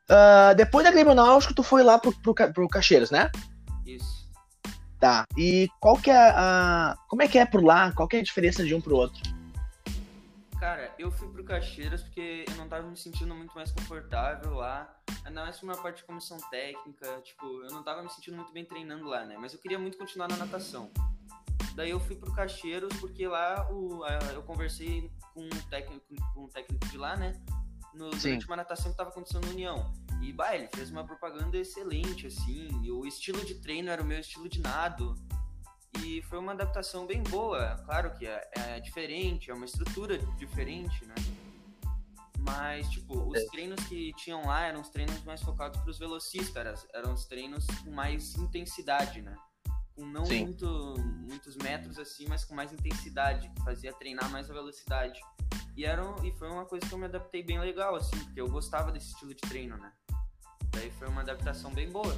Uh, 0.10 0.54
depois 0.58 0.84
da 0.84 0.92
Grêmio 0.92 1.14
Náutico, 1.14 1.54
tu 1.54 1.64
foi 1.64 1.84
lá 1.84 2.00
pro, 2.00 2.12
pro, 2.22 2.34
pro 2.34 2.68
Caixeiros, 2.68 3.12
né? 3.12 3.32
Isso. 3.86 4.30
Tá. 5.00 5.26
E 5.38 5.70
qual 5.80 5.96
que 5.96 6.10
é 6.10 6.18
a. 6.18 6.96
Como 7.08 7.22
é 7.22 7.28
que 7.28 7.38
é 7.38 7.46
por 7.46 7.64
lá? 7.64 7.92
Qual 7.94 8.08
que 8.08 8.18
é 8.18 8.20
a 8.20 8.24
diferença 8.24 8.64
de 8.64 8.76
um 8.76 8.82
pro 8.82 8.96
outro? 8.96 9.22
Cara, 10.62 10.94
eu 11.00 11.10
fui 11.10 11.28
pro 11.28 11.44
Caixeiras 11.44 12.04
porque 12.04 12.46
eu 12.48 12.56
não 12.56 12.70
tava 12.70 12.88
me 12.88 12.96
sentindo 12.96 13.34
muito 13.34 13.52
mais 13.56 13.72
confortável 13.72 14.54
lá. 14.54 14.96
Ainda 15.26 15.42
mais 15.42 15.58
por 15.58 15.66
uma 15.66 15.76
parte 15.76 15.98
de 15.98 16.04
comissão 16.04 16.38
técnica. 16.52 17.20
Tipo, 17.24 17.64
eu 17.64 17.72
não 17.72 17.82
tava 17.82 18.04
me 18.04 18.10
sentindo 18.12 18.38
muito 18.38 18.54
bem 18.54 18.64
treinando 18.64 19.06
lá, 19.06 19.26
né? 19.26 19.38
Mas 19.40 19.54
eu 19.54 19.60
queria 19.60 19.80
muito 19.80 19.98
continuar 19.98 20.28
na 20.28 20.38
natação. 20.38 20.92
Daí 21.74 21.90
eu 21.90 22.00
fui 22.00 22.16
pro 22.16 22.32
Caixeiros 22.32 22.96
porque 23.00 23.28
lá 23.28 23.68
o, 23.72 24.06
eu 24.36 24.44
conversei 24.44 25.12
com 25.34 25.48
o 25.48 25.64
técnico, 25.68 26.06
com 26.36 26.44
o 26.44 26.48
técnico 26.48 26.88
de 26.90 26.98
lá, 26.98 27.18
né? 27.18 27.42
No, 27.96 28.12
durante 28.12 28.46
uma 28.46 28.58
natação 28.58 28.92
que 28.92 28.98
tava 28.98 29.10
acontecendo 29.10 29.48
na 29.48 29.54
União. 29.54 29.92
E, 30.22 30.32
bah, 30.32 30.56
ele 30.56 30.70
fez 30.76 30.92
uma 30.92 31.04
propaganda 31.04 31.58
excelente, 31.58 32.28
assim. 32.28 32.70
E 32.84 32.92
o 32.92 33.04
estilo 33.08 33.44
de 33.44 33.56
treino 33.56 33.90
era 33.90 34.04
o 34.04 34.06
meu 34.06 34.20
estilo 34.20 34.48
de 34.48 34.62
nado. 34.62 35.16
E 36.00 36.22
foi 36.24 36.40
uma 36.40 36.54
adaptação 36.54 37.06
bem 37.06 37.22
boa. 37.24 37.76
Claro 37.86 38.12
que 38.18 38.26
é, 38.26 38.50
é 38.56 38.80
diferente, 38.80 39.52
é 39.52 39.54
uma 39.54 39.66
estrutura 39.66 40.18
diferente, 40.38 41.06
né? 41.06 41.16
Mas, 42.40 42.90
tipo, 42.90 43.30
os 43.30 43.38
é. 43.38 43.46
treinos 43.48 43.84
que 43.86 44.14
tinham 44.14 44.46
lá 44.46 44.66
eram 44.66 44.82
os 44.82 44.90
treinos 44.90 45.24
mais 45.24 45.42
focados 45.42 45.80
para 45.80 45.90
os 45.90 46.00
velocistas, 46.00 46.88
eram 46.94 47.14
os 47.14 47.26
treinos 47.26 47.66
com 47.84 47.92
mais 47.92 48.36
intensidade, 48.36 49.22
né? 49.22 49.36
Com 49.96 50.06
não 50.06 50.24
muito, 50.26 50.96
muitos 51.28 51.56
metros 51.58 52.00
assim, 52.00 52.26
mas 52.28 52.44
com 52.44 52.56
mais 52.56 52.74
intensidade, 52.74 53.50
que 53.50 53.64
fazia 53.64 53.94
treinar 53.94 54.30
mais 54.32 54.50
a 54.50 54.54
velocidade. 54.54 55.20
E, 55.78 55.86
era, 55.86 56.04
e 56.24 56.32
foi 56.32 56.50
uma 56.50 56.66
coisa 56.66 56.88
que 56.88 56.94
eu 56.94 56.98
me 56.98 57.06
adaptei 57.06 57.44
bem 57.44 57.60
legal, 57.60 57.96
assim, 57.96 58.18
porque 58.26 58.42
eu 58.42 58.50
gostava 58.50 58.92
desse 58.92 59.08
estilo 59.08 59.36
de 59.36 59.42
treino, 59.42 59.78
né? 59.78 59.92
Daí 60.72 60.90
foi 60.92 61.08
uma 61.08 61.22
adaptação 61.22 61.72
bem 61.72 61.92
boa. 61.92 62.18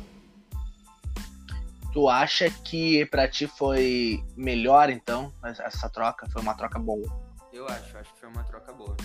Tu 1.93 2.09
acha 2.09 2.49
que 2.49 3.05
para 3.05 3.27
ti 3.27 3.45
foi 3.45 4.23
melhor 4.35 4.89
então 4.89 5.31
essa 5.43 5.87
troca? 5.89 6.27
Foi 6.29 6.41
uma 6.41 6.55
troca 6.55 6.79
boa? 6.79 7.05
Eu 7.51 7.67
acho, 7.67 7.97
acho 7.97 8.13
que 8.13 8.19
foi 8.19 8.29
uma 8.29 8.43
troca 8.43 8.73
boa. 8.73 8.97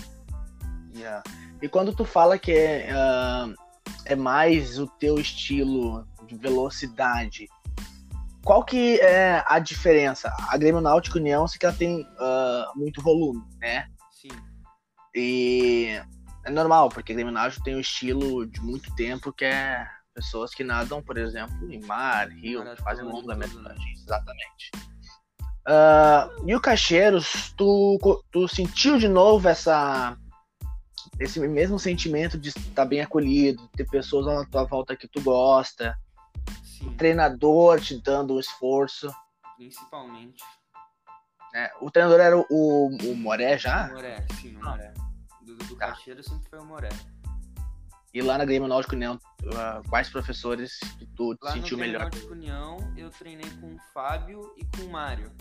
Yeah. 0.95 1.23
E 1.61 1.69
quando 1.69 1.93
tu 1.93 2.03
fala 2.03 2.39
que 2.39 2.51
é, 2.51 2.89
uh, 2.91 3.53
é 4.05 4.15
mais 4.15 4.79
o 4.79 4.87
teu 4.87 5.19
estilo 5.19 6.07
de 6.25 6.35
velocidade, 6.35 7.47
qual 8.43 8.63
que 8.63 8.99
é 9.01 9.43
a 9.45 9.59
diferença? 9.59 10.35
A 10.49 10.57
Grêmio 10.57 10.81
Náutico 10.81 11.19
União 11.19 11.47
sei 11.47 11.59
que 11.59 11.65
ela 11.67 11.75
tem 11.75 12.01
uh, 12.01 12.75
muito 12.75 13.03
volume, 13.03 13.43
né? 13.59 13.87
Sim. 14.11 14.29
E 15.13 16.01
é 16.43 16.49
normal, 16.49 16.89
porque 16.89 17.11
a 17.11 17.15
Grêmio 17.15 17.33
Náutico 17.33 17.63
tem 17.63 17.75
um 17.75 17.79
estilo 17.79 18.47
de 18.47 18.59
muito 18.61 18.93
tempo 18.95 19.31
que 19.31 19.45
é 19.45 19.87
pessoas 20.19 20.53
que 20.53 20.63
nadam, 20.63 21.01
por 21.01 21.17
exemplo, 21.17 21.71
em 21.71 21.79
mar, 21.85 22.27
rio, 22.29 22.63
que 22.75 22.81
fazem 22.83 23.05
longa-metragem. 23.05 23.93
Exatamente. 23.93 24.71
Uh, 25.67 26.47
e 26.47 26.55
o 26.55 26.59
Caixeiros, 26.59 27.53
tu, 27.55 27.97
tu 28.31 28.47
sentiu 28.47 28.97
de 28.97 29.07
novo 29.07 29.47
essa 29.47 30.17
esse 31.19 31.39
mesmo 31.39 31.77
sentimento 31.77 32.37
de 32.37 32.49
estar 32.49 32.85
bem 32.85 33.01
acolhido, 33.01 33.67
ter 33.75 33.85
pessoas 33.89 34.27
à 34.27 34.45
tua 34.45 34.63
volta 34.63 34.95
que 34.95 35.07
tu 35.07 35.21
gosta, 35.21 35.97
Sim. 36.63 36.87
o 36.87 36.95
treinador 36.95 37.81
te 37.81 37.97
dando 38.01 38.35
um 38.35 38.39
esforço. 38.39 39.13
Principalmente. 39.57 40.41
É, 41.53 41.71
o 41.81 41.91
treinador 41.91 42.21
era 42.21 42.37
o, 42.37 42.45
o, 42.49 43.15
Moré 43.15 43.57
já? 43.57 43.87
O 43.87 43.93
Moré, 43.93 44.25
sim, 44.39 44.55
o 44.55 44.63
Moré. 44.63 44.93
Do, 45.41 45.55
do 45.55 45.75
tá. 45.75 45.95
Sempre 45.95 46.49
foi 46.49 46.59
o 46.59 46.65
Moré. 46.65 46.89
E 48.13 48.21
lá 48.21 48.37
na 48.37 48.45
Grêmio 48.45 48.67
Náutico 48.67 48.95
União, 48.95 49.19
quais 49.87 50.09
professores 50.09 50.79
que 50.97 51.05
tu 51.05 51.35
lá 51.41 51.51
sentiu 51.51 51.77
no 51.77 51.83
melhor? 51.83 52.01
Náutico 52.01 52.31
União, 52.31 52.77
eu 52.97 53.09
treinei 53.11 53.49
com 53.61 53.75
o 53.75 53.79
Fábio 53.93 54.53
e 54.57 54.65
com 54.65 54.85
o 54.85 54.91
Mário. 54.91 55.31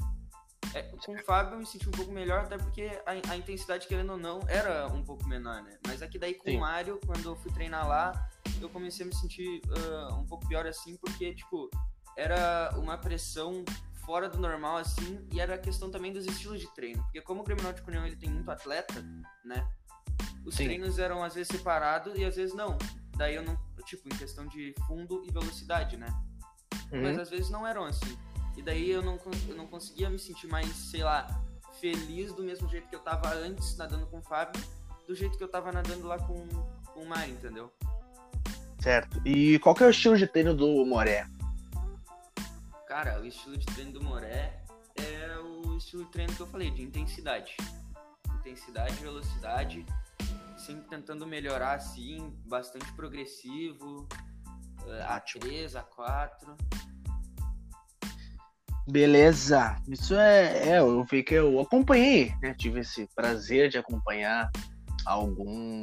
É, 0.75 0.83
com 0.83 1.15
o 1.15 1.25
Fábio 1.25 1.55
eu 1.55 1.59
me 1.61 1.67
senti 1.67 1.89
um 1.89 1.93
pouco 1.93 2.13
melhor, 2.13 2.41
até 2.41 2.59
porque 2.59 2.91
a, 3.07 3.33
a, 3.33 3.37
intensidade, 3.37 3.87
querendo 3.87 4.13
ou 4.13 4.19
não, 4.19 4.41
era 4.47 4.87
um 4.89 5.03
pouco 5.03 5.27
menor, 5.27 5.63
né? 5.63 5.79
Mas 5.87 6.03
aqui 6.03 6.19
daí 6.19 6.35
com 6.35 6.51
Sim. 6.51 6.59
o 6.59 6.61
Mário, 6.61 7.01
quando 7.07 7.25
eu 7.25 7.37
fui 7.37 7.51
treinar 7.53 7.89
lá, 7.89 8.29
eu 8.61 8.69
comecei 8.69 9.07
a 9.07 9.09
me 9.09 9.15
sentir 9.15 9.63
uh, 9.67 10.15
um 10.15 10.27
pouco 10.27 10.47
pior 10.47 10.67
assim, 10.67 10.97
porque, 10.99 11.35
tipo, 11.35 11.71
era 12.17 12.75
uma 12.77 12.99
pressão 12.99 13.65
fora 14.05 14.29
do 14.29 14.39
normal, 14.39 14.77
assim, 14.77 15.27
e 15.33 15.41
era 15.41 15.55
a 15.55 15.59
questão 15.59 15.91
também 15.91 16.13
dos 16.13 16.27
estilos 16.27 16.61
de 16.61 16.67
treino. 16.75 17.03
Porque 17.05 17.23
como 17.23 17.41
o 17.41 17.45
Grêmio 17.45 17.65
Náutico 17.65 17.89
União, 17.89 18.07
ele 18.07 18.17
tem 18.17 18.29
muito 18.29 18.51
atleta, 18.51 19.03
né? 19.45 19.67
Os 20.49 20.55
Sim. 20.55 20.65
treinos 20.65 20.99
eram 20.99 21.23
às 21.23 21.35
vezes 21.35 21.49
separados 21.49 22.19
e 22.19 22.25
às 22.25 22.37
vezes 22.37 22.55
não. 22.55 22.79
Daí 23.17 23.35
eu 23.35 23.43
não, 23.43 23.59
tipo, 23.85 24.09
em 24.09 24.17
questão 24.17 24.47
de 24.47 24.75
fundo 24.87 25.23
e 25.27 25.31
velocidade, 25.31 25.97
né? 25.99 26.09
Uhum. 26.91 27.03
Mas 27.03 27.19
às 27.19 27.29
vezes 27.29 27.51
não 27.51 27.67
eram 27.67 27.85
assim. 27.85 28.17
E 28.57 28.63
daí 28.63 28.91
eu 28.91 29.03
não, 29.03 29.19
eu 29.47 29.55
não 29.55 29.67
conseguia 29.67 30.09
me 30.09 30.19
sentir 30.19 30.47
mais, 30.47 30.67
sei 30.69 31.05
lá, 31.05 31.27
feliz 31.81 32.33
do 32.33 32.43
mesmo 32.43 32.67
jeito 32.69 32.89
que 32.89 32.97
eu 32.97 33.01
tava 33.01 33.35
antes 33.35 33.77
nadando 33.77 34.07
com 34.07 34.19
o 34.19 34.23
Fábio, 34.23 34.61
do 35.07 35.15
jeito 35.15 35.37
que 35.37 35.45
eu 35.45 35.49
tava 35.49 35.71
nadando 35.71 36.07
lá 36.07 36.19
com, 36.19 36.49
com 36.95 37.01
o 37.01 37.07
Mário, 37.07 37.35
entendeu? 37.35 37.71
Certo. 38.81 39.21
E 39.27 39.59
qual 39.59 39.75
que 39.75 39.85
é 39.85 39.87
o 39.87 39.91
estilo 39.91 40.17
de 40.17 40.27
treino 40.27 40.55
do 40.55 40.85
Moré? 40.87 41.27
Cara, 42.87 43.21
o 43.21 43.27
estilo 43.27 43.59
de 43.59 43.67
treino 43.67 43.93
do 43.93 44.03
Moré 44.03 44.65
é 44.97 45.39
o 45.39 45.77
estilo 45.77 46.07
de 46.07 46.11
treino 46.11 46.35
que 46.35 46.41
eu 46.41 46.47
falei, 46.47 46.71
de 46.71 46.83
intensidade. 46.83 47.55
Intensidade, 48.41 48.95
velocidade 48.95 49.85
sempre 50.59 50.89
tentando 50.89 51.27
melhorar 51.27 51.75
assim, 51.75 52.37
bastante 52.47 52.93
progressivo. 52.95 54.09
Eh, 54.87 55.03
a 55.07 55.21
3, 55.21 55.77
a 55.77 55.83
4. 55.83 56.57
Beleza. 58.91 59.77
Isso 59.87 60.15
é, 60.15 60.71
é, 60.71 60.79
eu 60.79 61.05
vi 61.05 61.23
que 61.23 61.35
eu 61.35 61.61
acompanhei, 61.61 62.35
né? 62.41 62.55
Tive 62.55 62.81
esse 62.81 63.07
prazer 63.15 63.69
de 63.69 63.77
acompanhar 63.77 64.51
algum 65.05 65.83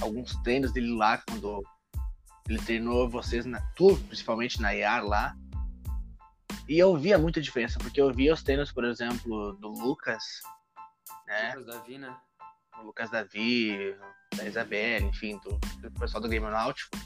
alguns 0.00 0.34
treinos 0.42 0.72
dele 0.72 0.94
lá 0.94 1.18
quando 1.18 1.62
ele 2.48 2.58
treinou 2.62 3.08
vocês 3.08 3.44
na 3.44 3.60
tu, 3.76 3.96
principalmente 4.08 4.60
na 4.60 4.72
IAR 4.72 5.04
lá. 5.04 5.36
E 6.68 6.78
eu 6.78 6.96
via 6.96 7.18
muita 7.18 7.40
diferença, 7.40 7.78
porque 7.78 8.00
eu 8.00 8.12
via 8.12 8.32
os 8.32 8.42
treinos, 8.42 8.72
por 8.72 8.84
exemplo, 8.84 9.52
do 9.54 9.68
Lucas, 9.68 10.24
né? 11.26 11.54
Lucas 11.54 11.66
Davi, 11.66 11.98
né? 11.98 12.16
O 12.80 12.86
Lucas 12.86 13.10
Davi, 13.10 13.94
da 14.36 14.44
Isabelle, 14.44 15.06
enfim, 15.06 15.38
do, 15.38 15.58
do 15.80 15.90
pessoal 15.98 16.22
do 16.22 16.28
Game 16.28 16.46
Náutico. 16.46 16.96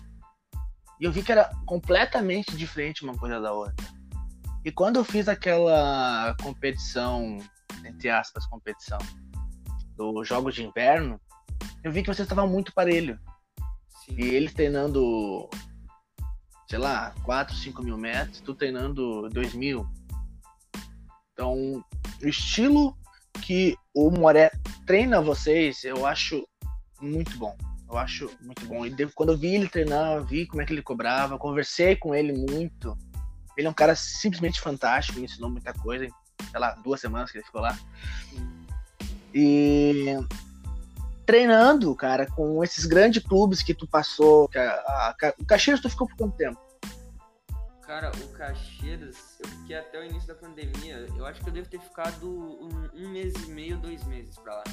E 1.01 1.05
eu 1.05 1.13
vi 1.13 1.23
que 1.23 1.33
era 1.33 1.51
completamente 1.67 2.57
diferente 2.57 3.03
uma 3.03 3.17
coisa 3.17 3.41
da 3.41 3.53
outra. 3.53 3.87
E 4.65 4.71
quando 4.71 4.97
eu 4.97 5.05
fiz 5.05 5.29
aquela 5.29 6.35
competição, 6.43 7.39
entre 7.85 8.09
aspas, 8.09 8.47
competição, 8.47 8.99
dos 9.97 10.27
Jogos 10.27 10.55
de 10.55 10.65
Inverno, 10.65 11.21
eu 11.83 11.93
vi 11.93 12.03
que 12.03 12.07
vocês 12.07 12.27
estavam 12.27 12.49
muito 12.49 12.73
parelho. 12.73 13.19
Sim. 14.05 14.17
E 14.17 14.35
eles 14.35 14.55
treinando, 14.55 15.49
sei 16.69 16.79
lá, 16.79 17.15
4, 17.25 17.55
5 17.55 17.83
mil 17.83 17.99
metros, 17.99 18.41
tu 18.41 18.55
treinando 18.55 19.29
2 19.29 19.55
mil. 19.55 19.87
Então, 21.33 21.85
o 22.23 22.27
estilo 22.27 22.97
que 23.43 23.77
o 23.95 24.11
Moré 24.11 24.51
treina 24.87 25.21
vocês, 25.21 25.85
eu 25.85 26.07
acho 26.07 26.47
muito 27.01 27.37
bom. 27.37 27.57
Eu 27.89 27.99
acho 27.99 28.31
muito 28.41 28.65
bom. 28.67 28.85
E 28.85 28.95
quando 29.15 29.33
eu 29.33 29.39
vi 29.39 29.55
ele 29.55 29.69
treinar, 29.69 30.25
vi 30.25 30.47
como 30.47 30.63
é 30.63 30.65
que 30.65 30.73
ele 30.73 30.83
cobrava, 30.83 31.39
conversei 31.39 31.95
com 31.95 32.15
ele 32.15 32.33
muito. 32.33 32.97
Ele 33.57 33.67
é 33.67 33.71
um 33.71 33.75
cara 33.75 33.95
simplesmente 33.95 34.61
fantástico, 34.61 35.19
me 35.19 35.27
ensinou 35.27 35.51
muita 35.51 35.73
coisa. 35.73 36.09
Sei 36.51 36.61
lá, 36.61 36.73
duas 36.83 37.01
semanas 37.01 37.31
que 37.31 37.39
ele 37.39 37.45
ficou 37.45 37.61
lá. 37.61 37.79
E 39.33 40.17
treinando, 41.27 41.95
cara, 41.95 42.27
com 42.27 42.63
esses 42.63 42.85
grandes 42.85 43.23
clubes 43.23 43.63
que 43.63 43.75
tu 43.75 43.87
passou. 43.87 44.51
O 45.39 45.45
Caxias 45.47 45.81
tu 45.81 45.89
ficou 45.89 46.09
por 46.09 46.17
quanto 46.17 46.37
tempo? 46.37 46.59
Cara, 47.87 48.11
o 48.17 48.29
Caxias, 48.33 49.39
eu 49.41 49.49
fiquei 49.49 49.77
até 49.77 50.01
o 50.01 50.05
início 50.05 50.29
da 50.29 50.35
pandemia. 50.35 51.07
Eu 51.17 51.27
acho 51.27 51.43
que 51.43 51.49
eu 51.49 51.53
devo 51.53 51.69
ter 51.69 51.81
ficado 51.81 52.27
um, 52.31 52.89
um 52.95 53.09
mês 53.11 53.35
e 53.35 53.51
meio, 53.51 53.77
dois 53.79 54.03
meses 54.05 54.39
pra 54.39 54.55
lá. 54.57 54.65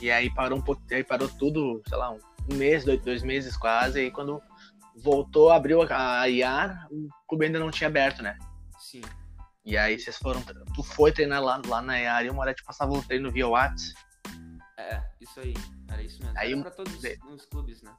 E 0.00 0.10
aí 0.10 0.32
parou 0.34 0.58
um 0.58 0.62
pouco, 0.62 0.82
aí 0.90 1.04
parou 1.04 1.28
tudo, 1.28 1.80
sei 1.88 1.96
lá, 1.96 2.10
um, 2.12 2.18
mês, 2.54 2.84
dois, 2.84 3.00
dois 3.02 3.22
meses 3.22 3.56
quase, 3.56 4.00
e 4.06 4.10
quando 4.10 4.40
voltou, 4.96 5.50
abriu 5.50 5.82
a, 5.82 6.20
a 6.20 6.26
IAR, 6.26 6.88
o 6.90 7.08
clube 7.28 7.46
ainda 7.46 7.60
não 7.60 7.70
tinha 7.70 7.88
aberto, 7.88 8.22
né? 8.22 8.36
Sim. 8.80 9.02
E 9.64 9.76
aí 9.76 9.98
vocês 9.98 10.16
foram. 10.18 10.42
Tu 10.74 10.82
foi 10.82 11.12
treinar 11.12 11.42
lá, 11.42 11.60
lá 11.66 11.80
na 11.80 11.96
IAR 11.98 12.24
e 12.24 12.30
uma 12.30 12.40
hora 12.40 12.54
te 12.54 12.64
passava 12.64 12.92
o 12.92 13.02
treino 13.02 13.30
via 13.30 13.46
WhatsApp. 13.46 13.94
É, 14.78 15.00
isso 15.20 15.38
aí. 15.40 15.54
Era 15.88 16.02
isso 16.02 16.20
mesmo. 16.22 16.38
Aí 16.38 16.52
Era 16.52 16.62
pra 16.62 16.70
todos 16.70 17.00
de- 17.00 17.18
os 17.30 17.44
clubes, 17.46 17.82
né? 17.82 17.94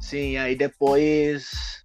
Sim, 0.00 0.36
aí 0.36 0.54
depois. 0.54 1.82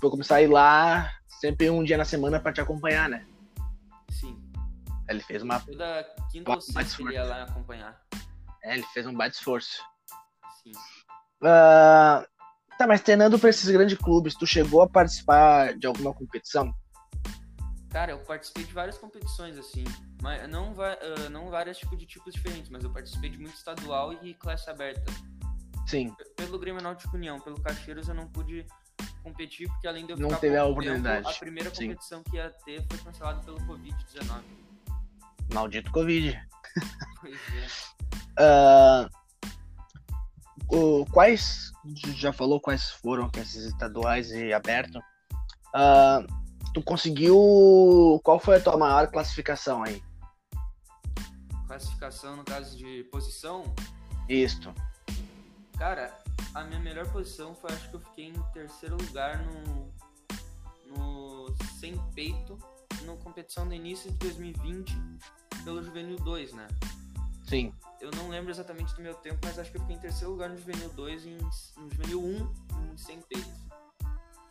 Vou 0.00 0.10
começar 0.10 0.36
a 0.36 0.42
ir 0.42 0.48
lá 0.48 1.12
sempre 1.40 1.68
um 1.70 1.84
dia 1.84 1.96
na 1.98 2.04
semana 2.04 2.40
pra 2.40 2.52
te 2.52 2.60
acompanhar, 2.60 3.08
né? 3.08 3.26
Sim. 4.10 4.40
Ele 5.08 5.20
fez 5.20 5.42
uma. 5.42 5.60
Toda 5.60 6.06
quinta 6.30 6.50
ou 6.50 6.60
sexta 6.60 7.02
ele 7.02 7.12
ia 7.12 7.24
lá 7.24 7.42
acompanhar. 7.42 8.00
É, 8.62 8.74
ele 8.74 8.86
fez 8.94 9.06
um 9.06 9.14
baita 9.14 9.36
esforço. 9.36 9.82
Sim. 10.62 10.72
Ah, 11.42 12.26
tá, 12.78 12.86
mas 12.86 13.00
treinando 13.00 13.38
pra 13.38 13.50
esses 13.50 13.68
grandes 13.70 13.98
clubes, 13.98 14.34
tu 14.34 14.46
chegou 14.46 14.82
a 14.82 14.88
participar 14.88 15.74
de 15.76 15.86
alguma 15.86 16.14
competição? 16.14 16.72
Cara, 17.90 18.12
eu 18.12 18.18
participei 18.20 18.64
de 18.64 18.72
várias 18.72 18.96
competições, 18.98 19.58
assim. 19.58 19.84
Mas 20.22 20.48
não, 20.48 20.74
ah, 20.80 21.28
não 21.30 21.50
vários 21.50 21.76
tipos 21.78 21.98
de 21.98 22.06
tipos 22.06 22.34
diferentes, 22.34 22.70
mas 22.70 22.84
eu 22.84 22.90
participei 22.90 23.30
de 23.30 23.38
muito 23.38 23.56
estadual 23.56 24.12
e 24.22 24.34
classe 24.34 24.70
aberta. 24.70 25.12
Sim. 25.86 26.14
P- 26.14 26.24
Pelo 26.36 26.58
Grêmio 26.58 26.82
Náutico 26.82 27.16
União, 27.16 27.40
pelo 27.40 27.60
Caxieiros 27.60 28.08
eu 28.08 28.14
não 28.14 28.28
pude 28.28 28.64
competir, 29.22 29.68
porque 29.68 29.86
além 29.86 30.06
de 30.06 30.12
eu 30.12 30.18
Não 30.18 30.30
teve 30.34 30.56
a 30.56 30.64
oportunidade. 30.64 31.24
tempo, 31.24 31.36
a 31.36 31.38
primeira 31.38 31.74
Sim. 31.74 31.88
competição 31.88 32.22
que 32.22 32.36
ia 32.36 32.50
ter 32.64 32.84
foi 32.88 32.98
cancelada 32.98 33.40
pelo 33.42 33.58
Covid-19. 33.60 34.42
Maldito 35.52 35.90
Covid. 35.90 36.40
Pois 37.20 37.34
é. 37.34 37.66
Ah, 38.38 39.08
o- 40.72 41.04
quais. 41.12 41.72
Já 42.16 42.32
falou 42.32 42.60
quais 42.60 42.90
foram 42.90 43.30
esses 43.36 43.64
estaduais 43.66 44.30
e 44.30 44.52
aberto? 44.52 44.98
Ah, 45.74 46.24
tu 46.72 46.80
conseguiu. 46.82 48.18
Qual 48.24 48.38
foi 48.38 48.56
a 48.56 48.60
tua 48.60 48.78
maior 48.78 49.08
classificação 49.08 49.82
aí? 49.82 50.02
Classificação 51.66 52.36
no 52.36 52.44
caso 52.44 52.76
de 52.78 53.04
posição, 53.12 53.74
Isto. 54.28 54.72
Cara, 55.76 56.16
a 56.54 56.64
minha 56.64 56.80
melhor 56.80 57.10
posição 57.12 57.54
foi, 57.54 57.70
acho 57.72 57.88
que 57.88 57.96
eu 57.96 58.00
fiquei 58.00 58.26
em 58.26 58.42
terceiro 58.52 58.96
lugar 58.96 59.44
no, 59.44 59.92
no 60.88 61.54
sem 61.78 61.96
peito, 62.14 62.58
na 63.04 63.16
competição 63.16 63.66
do 63.66 63.74
início 63.74 64.10
de 64.10 64.18
2020, 64.18 64.96
pelo 65.64 65.82
Juvenil 65.82 66.16
2, 66.16 66.52
né? 66.52 66.68
Sim. 67.46 67.72
Eu 68.00 68.10
não 68.12 68.28
lembro 68.28 68.50
exatamente 68.50 68.94
do 68.94 69.02
meu 69.02 69.14
tempo, 69.14 69.38
mas 69.44 69.58
acho 69.58 69.70
que 69.70 69.76
eu 69.76 69.80
fiquei 69.82 69.96
em 69.96 70.00
terceiro 70.00 70.32
lugar 70.32 70.48
no 70.48 70.56
Juvenil 70.56 70.88
2 70.90 71.24
e 71.24 71.30
no 71.30 71.90
Juvenil 71.90 72.22
1 72.22 72.92
em 72.92 72.96
sem 72.96 73.20
peito. 73.22 73.50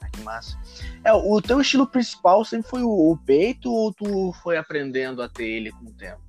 Ah, 0.01 0.09
que 0.09 0.21
massa. 0.21 0.59
É, 1.03 1.13
o 1.13 1.41
teu 1.41 1.61
estilo 1.61 1.87
principal 1.87 2.43
sempre 2.45 2.69
foi 2.69 2.83
o, 2.83 3.11
o 3.11 3.17
peito 3.17 3.71
ou 3.71 3.93
tu 3.93 4.33
foi 4.43 4.57
aprendendo 4.57 5.21
a 5.21 5.29
ter 5.29 5.45
ele 5.45 5.71
com 5.71 5.85
o 5.85 5.93
tempo? 5.93 6.28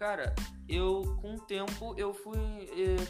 Cara, 0.00 0.34
eu 0.66 1.14
com 1.20 1.34
o 1.34 1.40
tempo 1.40 1.94
eu 1.94 2.14
fui, 2.14 2.38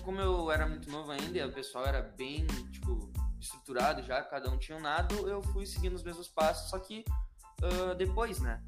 como 0.02 0.20
eu 0.20 0.50
era 0.50 0.66
muito 0.66 0.90
novo 0.90 1.12
ainda, 1.12 1.38
e 1.38 1.44
o 1.44 1.52
pessoal 1.52 1.86
era 1.86 2.02
bem, 2.02 2.44
tipo, 2.72 3.08
estruturado 3.38 4.02
já, 4.02 4.20
cada 4.24 4.50
um 4.50 4.58
tinha 4.58 4.76
um 4.76 4.80
nado, 4.80 5.28
eu 5.28 5.40
fui 5.40 5.64
seguindo 5.64 5.94
os 5.94 6.02
mesmos 6.02 6.26
passos, 6.26 6.68
só 6.68 6.80
que 6.80 7.04
ah, 7.62 7.94
depois, 7.94 8.40
né? 8.40 8.60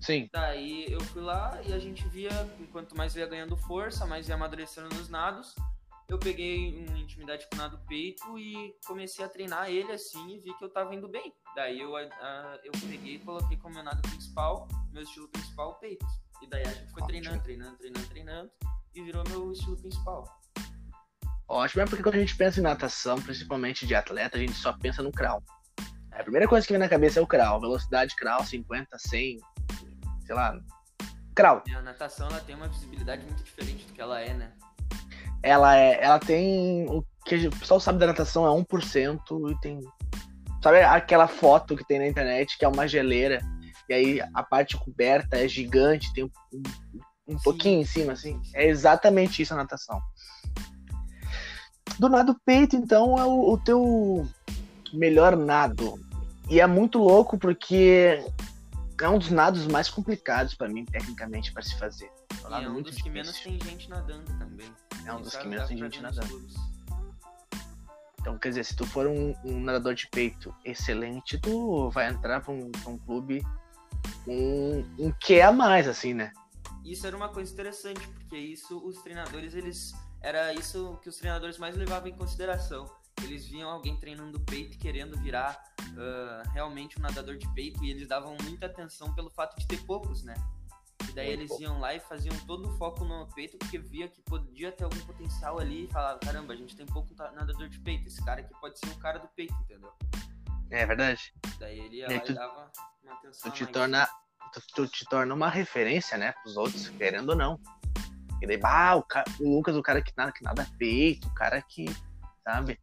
Sim. 0.00 0.28
Daí 0.32 0.86
eu 0.88 1.00
fui 1.00 1.20
lá 1.20 1.60
e 1.66 1.72
a 1.72 1.80
gente 1.80 2.06
via, 2.06 2.30
enquanto 2.60 2.96
mais 2.96 3.16
ia 3.16 3.26
ganhando 3.26 3.56
força, 3.56 4.06
mais 4.06 4.28
ia 4.28 4.36
amadurecendo 4.36 4.94
nos 4.94 5.08
nados. 5.08 5.56
Eu 6.08 6.16
peguei 6.16 6.86
uma 6.86 6.98
intimidade 7.00 7.44
com 7.50 7.56
o 7.56 7.58
nado 7.58 7.80
peito 7.88 8.38
e 8.38 8.72
comecei 8.86 9.24
a 9.24 9.28
treinar 9.28 9.68
ele 9.68 9.90
assim 9.90 10.36
e 10.36 10.38
vi 10.38 10.56
que 10.56 10.64
eu 10.64 10.70
tava 10.70 10.94
indo 10.94 11.08
bem. 11.08 11.34
Daí 11.56 11.80
eu, 11.80 11.96
ah, 11.96 12.56
eu 12.62 12.70
peguei 12.88 13.16
e 13.16 13.18
coloquei 13.18 13.56
como 13.56 13.74
meu 13.74 13.82
nado 13.82 14.00
principal, 14.02 14.68
meu 14.92 15.02
estilo 15.02 15.26
principal, 15.26 15.74
peito. 15.80 16.06
E 16.42 16.46
daí 16.48 16.62
a 16.62 16.70
gente 16.70 16.92
foi 16.92 17.02
treinando, 17.06 17.42
treinando, 17.42 17.76
treinando, 17.76 18.06
treinando 18.08 18.50
e 18.94 19.02
virou 19.02 19.24
meu 19.28 19.52
estilo 19.52 19.76
principal. 19.76 20.24
Ótimo, 21.48 21.82
é 21.82 21.86
porque 21.86 22.02
quando 22.02 22.16
a 22.16 22.20
gente 22.20 22.36
pensa 22.36 22.60
em 22.60 22.62
natação, 22.62 23.20
principalmente 23.20 23.86
de 23.86 23.94
atleta, 23.94 24.36
a 24.36 24.40
gente 24.40 24.52
só 24.52 24.72
pensa 24.72 25.02
no 25.02 25.10
crawl. 25.10 25.42
A 26.12 26.22
primeira 26.22 26.48
coisa 26.48 26.66
que 26.66 26.72
vem 26.72 26.80
na 26.80 26.88
cabeça 26.88 27.20
é 27.20 27.22
o 27.22 27.26
crawl. 27.26 27.60
Velocidade 27.60 28.14
crawl, 28.16 28.44
50, 28.44 28.98
100, 28.98 29.38
sei 30.26 30.34
lá. 30.34 30.58
Crawl. 31.34 31.62
E 31.66 31.74
a 31.74 31.80
natação 31.80 32.28
ela 32.28 32.40
tem 32.40 32.54
uma 32.54 32.68
visibilidade 32.68 33.24
muito 33.24 33.42
diferente 33.42 33.86
do 33.86 33.92
que 33.92 34.00
ela 34.00 34.20
é, 34.20 34.34
né? 34.34 34.52
Ela 35.42 35.76
é, 35.76 36.02
ela 36.02 36.18
tem 36.18 36.86
o 36.88 37.04
que 37.24 37.46
o 37.46 37.50
pessoal 37.50 37.78
sabe 37.78 37.98
da 37.98 38.08
natação 38.08 38.44
é 38.44 38.62
1% 38.62 39.50
e 39.50 39.60
tem 39.60 39.80
sabe 40.62 40.82
aquela 40.82 41.28
foto 41.28 41.76
que 41.76 41.86
tem 41.86 41.98
na 42.00 42.08
internet 42.08 42.58
que 42.58 42.64
é 42.64 42.68
uma 42.68 42.88
geleira 42.88 43.40
e 43.88 43.94
aí 43.94 44.20
a 44.34 44.42
parte 44.42 44.76
coberta 44.76 45.36
é 45.36 45.48
gigante, 45.48 46.12
tem 46.12 46.24
um, 46.24 46.30
um 47.26 47.36
pouquinho 47.38 47.80
em 47.80 47.84
cima 47.84 48.12
assim. 48.12 48.40
É 48.54 48.66
exatamente 48.66 49.42
isso 49.42 49.54
a 49.54 49.56
natação. 49.56 50.00
Do 51.98 52.08
nado 52.08 52.38
peito, 52.44 52.76
então, 52.76 53.18
é 53.18 53.24
o, 53.24 53.52
o 53.52 53.58
teu 53.58 54.28
melhor 54.92 55.36
nado. 55.36 55.98
E 56.48 56.60
é 56.60 56.66
muito 56.66 56.98
louco 56.98 57.38
porque 57.38 58.24
é 59.00 59.08
um 59.08 59.18
dos 59.18 59.30
nados 59.30 59.66
mais 59.66 59.88
complicados 59.88 60.54
pra 60.54 60.68
mim, 60.68 60.84
tecnicamente, 60.84 61.52
pra 61.52 61.62
se 61.62 61.78
fazer. 61.78 62.10
É 62.44 62.48
um 62.48 62.54
é 62.54 62.68
um 62.68 62.82
dos 62.82 62.96
que 62.96 63.10
menos 63.10 63.38
tem 63.40 63.58
gente 63.62 63.88
nadando 63.88 64.26
também. 64.38 64.72
É 65.04 65.12
um 65.12 65.20
dos 65.20 65.36
que 65.36 65.46
menos 65.46 65.68
tem 65.68 65.76
gente 65.76 66.00
nadando. 66.00 66.40
Então, 68.20 68.38
quer 68.38 68.50
dizer, 68.50 68.64
se 68.64 68.76
tu 68.76 68.86
for 68.86 69.06
um, 69.06 69.34
um 69.44 69.60
nadador 69.60 69.94
de 69.94 70.08
peito 70.08 70.54
excelente, 70.64 71.38
tu 71.38 71.88
vai 71.90 72.08
entrar 72.08 72.40
pra 72.40 72.52
um, 72.52 72.70
pra 72.70 72.90
um 72.90 72.98
clube 72.98 73.42
com 74.24 74.84
um 74.98 75.12
que 75.12 75.40
a 75.40 75.52
mais, 75.52 75.88
assim, 75.88 76.14
né? 76.14 76.32
Isso 76.84 77.06
era 77.06 77.16
uma 77.16 77.28
coisa 77.28 77.52
interessante, 77.52 78.06
porque 78.08 78.36
isso 78.36 78.78
os 78.84 79.00
treinadores, 79.02 79.54
eles. 79.54 79.92
Era 80.20 80.52
isso 80.52 80.98
que 81.02 81.08
os 81.08 81.16
treinadores 81.16 81.58
mais 81.58 81.76
levavam 81.76 82.08
em 82.08 82.16
consideração. 82.16 82.90
Eles 83.22 83.46
viam 83.46 83.68
alguém 83.68 83.96
treinando 83.96 84.40
peito 84.40 84.76
e 84.76 84.78
querendo 84.78 85.18
virar 85.18 85.60
ah, 85.96 86.42
realmente 86.52 86.98
um 86.98 87.02
nadador 87.02 87.36
de 87.36 87.48
peito, 87.54 87.82
e 87.84 87.90
eles 87.90 88.06
davam 88.06 88.36
muita 88.42 88.66
atenção 88.66 89.12
pelo 89.14 89.30
fato 89.30 89.58
de 89.58 89.66
ter 89.66 89.84
poucos, 89.84 90.22
né? 90.22 90.34
E 91.08 91.12
daí 91.12 91.28
Muito 91.28 91.40
eles 91.40 91.48
pouco. 91.48 91.62
iam 91.62 91.80
lá 91.80 91.94
e 91.94 92.00
faziam 92.00 92.36
todo 92.46 92.68
o 92.68 92.76
foco 92.76 93.04
no 93.04 93.26
peito, 93.34 93.56
porque 93.58 93.78
via 93.78 94.08
que 94.08 94.20
podia 94.22 94.70
ter 94.70 94.84
algum 94.84 95.00
potencial 95.00 95.58
ali 95.58 95.84
e 95.84 95.88
falavam: 95.88 96.20
caramba, 96.20 96.52
a 96.52 96.56
gente 96.56 96.76
tem 96.76 96.86
pouco 96.86 97.14
nadador 97.16 97.68
de 97.68 97.80
peito, 97.80 98.06
esse 98.06 98.24
cara 98.24 98.40
aqui 98.40 98.54
pode 98.60 98.78
ser 98.78 98.88
o 98.88 98.98
cara 98.98 99.18
do 99.18 99.28
peito, 99.28 99.54
entendeu? 99.62 99.92
É 100.70 100.84
verdade. 100.86 101.32
Daí 101.58 101.78
ele 101.78 101.96
ia 101.98 102.08
lá 102.08 102.20
tu- 102.20 102.32
e 102.32 102.34
dava 102.34 102.70
uma 103.04 103.12
atenção. 103.14 103.50
Tu 103.50 103.54
te 103.56 103.62
mais. 103.64 103.72
torna. 103.72 104.08
Tu, 104.52 104.62
tu 104.74 104.88
te 104.88 105.04
torna 105.06 105.34
uma 105.34 105.48
referência, 105.48 106.16
né, 106.16 106.32
pros 106.42 106.56
outros, 106.56 106.88
querendo 106.90 107.30
ou 107.30 107.36
não. 107.36 107.60
E 108.40 108.46
daí, 108.46 108.56
bah, 108.56 108.96
o, 108.96 109.04
o 109.40 109.56
Lucas, 109.56 109.76
o 109.76 109.82
cara 109.82 110.00
que 110.00 110.12
nada, 110.16 110.32
que 110.32 110.42
nada 110.44 110.66
peito, 110.78 111.26
o 111.28 111.34
cara 111.34 111.60
que. 111.62 111.84
Sabe? 112.44 112.78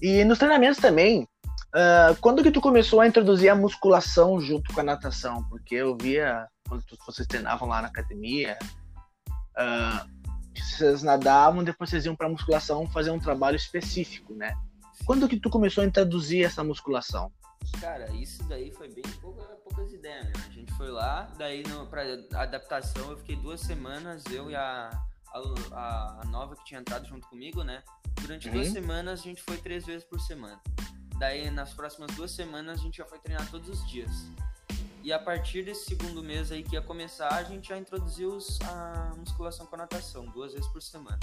E 0.00 0.24
nos 0.24 0.38
treinamentos 0.38 0.78
também. 0.78 1.26
ah, 1.74 2.14
quando 2.20 2.42
que 2.42 2.50
tu 2.50 2.60
começou 2.60 3.00
a 3.00 3.06
introduzir 3.06 3.48
a 3.48 3.54
musculação 3.56 4.40
junto 4.40 4.72
com 4.72 4.80
a 4.80 4.84
natação? 4.84 5.42
Porque 5.48 5.74
eu 5.74 5.96
via 6.00 6.46
quando 6.68 6.82
tu- 6.84 6.96
vocês 7.06 7.26
treinavam 7.26 7.66
lá 7.68 7.82
na 7.82 7.88
academia, 7.88 8.56
ah, 9.56 10.06
vocês 10.54 11.02
nadavam, 11.02 11.64
depois 11.64 11.90
vocês 11.90 12.04
iam 12.04 12.14
pra 12.16 12.28
musculação 12.28 12.86
fazer 12.88 13.10
um 13.10 13.18
trabalho 13.18 13.56
específico, 13.56 14.34
né? 14.34 14.54
Quando 15.06 15.28
que 15.28 15.38
tu 15.40 15.48
começou 15.50 15.82
a 15.82 15.86
introduzir 15.86 16.44
essa 16.44 16.62
musculação? 16.62 17.32
Cara, 17.80 18.10
isso 18.14 18.42
daí 18.44 18.70
foi 18.72 18.88
bem 18.88 19.04
pouca, 19.20 19.42
poucas 19.64 19.92
ideias, 19.92 20.26
né? 20.26 20.32
A 20.46 20.50
gente 20.50 20.72
foi 20.74 20.90
lá, 20.90 21.30
daí 21.38 21.62
no, 21.66 21.86
pra 21.86 22.02
adaptação 22.34 23.10
eu 23.10 23.18
fiquei 23.18 23.36
duas 23.36 23.60
semanas, 23.60 24.22
eu 24.30 24.50
e 24.50 24.54
a, 24.54 24.90
a, 25.72 26.20
a 26.22 26.24
nova 26.26 26.54
que 26.56 26.64
tinha 26.64 26.80
entrado 26.80 27.06
junto 27.06 27.26
comigo, 27.28 27.62
né? 27.64 27.82
Durante 28.20 28.48
duas 28.50 28.68
Uhum. 28.68 28.72
semanas 28.74 29.20
a 29.20 29.22
gente 29.22 29.42
foi 29.42 29.56
três 29.56 29.84
vezes 29.86 30.04
por 30.04 30.20
semana. 30.20 30.60
Daí 31.18 31.50
nas 31.50 31.72
próximas 31.74 32.14
duas 32.14 32.30
semanas 32.30 32.78
a 32.78 32.82
gente 32.82 32.98
já 32.98 33.04
foi 33.04 33.18
treinar 33.18 33.48
todos 33.50 33.68
os 33.68 33.88
dias. 33.88 34.10
E 35.02 35.12
a 35.12 35.18
partir 35.18 35.64
desse 35.64 35.86
segundo 35.86 36.22
mês 36.22 36.52
aí 36.52 36.62
que 36.62 36.74
ia 36.74 36.82
começar, 36.82 37.32
a 37.34 37.42
gente 37.42 37.68
já 37.68 37.78
introduziu 37.78 38.30
os- 38.34 38.58
a 38.62 39.12
musculação 39.16 39.66
com 39.66 39.74
a 39.74 39.78
natação, 39.78 40.26
duas 40.26 40.52
vezes 40.52 40.68
por 40.68 40.82
semana. 40.82 41.18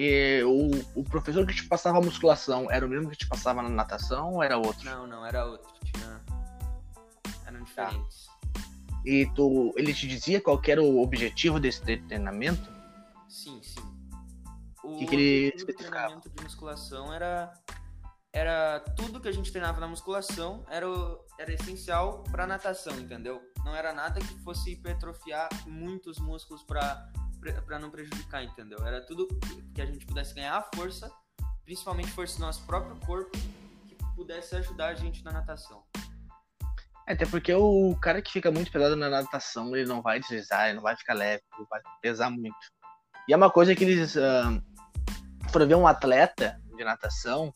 E 0.00 0.44
o, 0.44 1.00
o 1.00 1.02
professor 1.02 1.44
que 1.44 1.52
te 1.52 1.64
passava 1.66 1.98
a 1.98 2.00
musculação 2.00 2.70
era 2.70 2.86
o 2.86 2.88
mesmo 2.88 3.10
que 3.10 3.16
te 3.16 3.26
passava 3.26 3.60
na 3.62 3.68
natação 3.68 4.34
ou 4.34 4.42
era 4.44 4.56
outro? 4.56 4.84
Não, 4.84 5.08
não, 5.08 5.26
era 5.26 5.44
outro. 5.44 5.68
Tinha... 5.82 6.20
Eram 7.44 7.64
diferentes. 7.64 8.28
E 9.04 9.26
tu, 9.34 9.74
ele 9.76 9.92
te 9.92 10.06
dizia 10.06 10.40
qual 10.40 10.62
era 10.68 10.80
o 10.80 11.02
objetivo 11.02 11.58
desse 11.58 11.82
tre- 11.82 12.00
treinamento? 12.02 12.70
Sim, 13.28 13.60
sim. 13.60 13.80
O 14.84 14.98
Que 14.98 15.06
que 15.06 15.14
ele 15.16 15.52
especificava? 15.56 15.90
treinamento 15.90 16.30
de 16.30 16.44
musculação 16.44 17.12
era 17.12 17.52
era 18.32 18.78
tudo 18.94 19.20
que 19.20 19.26
a 19.26 19.32
gente 19.32 19.50
treinava 19.50 19.80
na 19.80 19.88
musculação 19.88 20.64
era, 20.68 20.86
era 21.40 21.52
essencial 21.52 22.22
para 22.30 22.46
natação, 22.46 22.96
entendeu? 23.00 23.42
Não 23.64 23.74
era 23.74 23.92
nada 23.92 24.20
que 24.20 24.38
fosse 24.44 24.74
hipertrofiar 24.74 25.48
muitos 25.66 26.20
músculos 26.20 26.62
para 26.62 27.10
para 27.52 27.78
não 27.78 27.90
prejudicar, 27.90 28.42
entendeu? 28.44 28.78
Era 28.86 29.00
tudo 29.00 29.26
que 29.74 29.80
a 29.80 29.86
gente 29.86 30.06
pudesse 30.06 30.34
ganhar 30.34 30.68
força, 30.74 31.10
principalmente 31.64 32.10
força 32.10 32.38
do 32.38 32.46
nosso 32.46 32.64
próprio 32.64 32.96
corpo, 33.06 33.30
que 33.86 33.96
pudesse 34.14 34.56
ajudar 34.56 34.88
a 34.88 34.94
gente 34.94 35.24
na 35.24 35.32
natação. 35.32 35.82
É, 37.06 37.12
até 37.14 37.24
porque 37.24 37.52
o 37.54 37.96
cara 38.00 38.20
que 38.20 38.30
fica 38.30 38.50
muito 38.50 38.70
pesado 38.70 38.94
na 38.94 39.08
natação, 39.08 39.74
ele 39.74 39.88
não 39.88 40.02
vai 40.02 40.20
deslizar, 40.20 40.66
ele 40.66 40.74
não 40.74 40.82
vai 40.82 40.96
ficar 40.96 41.14
leve, 41.14 41.42
ele 41.56 41.66
vai 41.70 41.80
pesar 42.02 42.30
muito. 42.30 42.56
E 43.26 43.32
é 43.32 43.36
uma 43.36 43.50
coisa 43.50 43.74
que 43.74 43.84
eles 43.84 44.14
uh, 44.16 44.62
foram 45.50 45.66
ver 45.66 45.74
um 45.74 45.86
atleta 45.86 46.60
de 46.76 46.84
natação, 46.84 47.52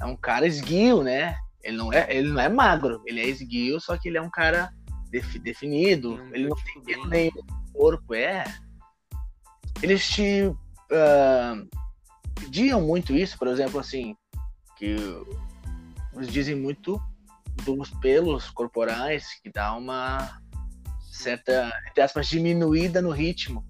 é 0.00 0.06
um 0.06 0.16
cara 0.16 0.46
esguio, 0.46 1.02
né? 1.02 1.36
Ele 1.62 1.76
não 1.76 1.92
é, 1.92 2.06
ele 2.14 2.28
não 2.28 2.40
é 2.40 2.48
magro, 2.48 3.02
ele 3.06 3.20
é 3.20 3.26
esguio, 3.26 3.80
só 3.80 3.96
que 3.96 4.08
ele 4.08 4.18
é 4.18 4.22
um 4.22 4.30
cara 4.30 4.72
def, 5.10 5.38
definido, 5.38 6.14
um 6.14 6.34
ele 6.34 6.48
não 6.48 6.56
tem 6.56 6.82
bem. 6.82 7.06
nenhum 7.06 7.46
corpo, 7.72 8.14
é. 8.14 8.44
Eles 9.82 10.08
te 10.08 10.46
uh, 10.46 11.68
pediam 12.34 12.80
muito 12.80 13.14
isso, 13.14 13.36
por 13.36 13.48
exemplo, 13.48 13.80
assim, 13.80 14.16
que 14.76 14.96
eles 16.14 16.32
dizem 16.32 16.54
muito 16.54 17.00
dos 17.64 17.90
pelos 18.00 18.50
corporais, 18.50 19.40
que 19.42 19.50
dá 19.50 19.74
uma 19.74 20.40
certa, 21.10 21.72
entre 21.88 22.02
aspas, 22.02 22.28
diminuída 22.28 23.02
no 23.02 23.10
ritmo. 23.10 23.66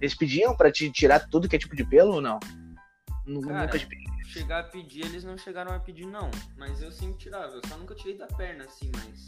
Eles 0.00 0.14
pediam 0.14 0.56
para 0.56 0.72
te 0.72 0.90
tirar 0.90 1.20
tudo 1.28 1.48
que 1.48 1.56
é 1.56 1.58
tipo 1.58 1.76
de 1.76 1.84
pelo 1.84 2.14
ou 2.14 2.20
não? 2.20 2.40
Cara, 2.40 2.56
nunca 3.26 3.78
te 3.78 3.86
chegar 4.26 4.60
a 4.60 4.64
pedir, 4.64 5.04
eles 5.04 5.22
não 5.22 5.36
chegaram 5.36 5.72
a 5.74 5.78
pedir, 5.78 6.06
não. 6.06 6.30
Mas 6.56 6.82
eu 6.82 6.90
sempre 6.90 7.18
tirava. 7.18 7.54
Eu 7.54 7.60
só 7.66 7.76
nunca 7.76 7.94
tirei 7.94 8.16
da 8.16 8.26
perna, 8.26 8.64
assim, 8.64 8.90
mas 8.96 9.26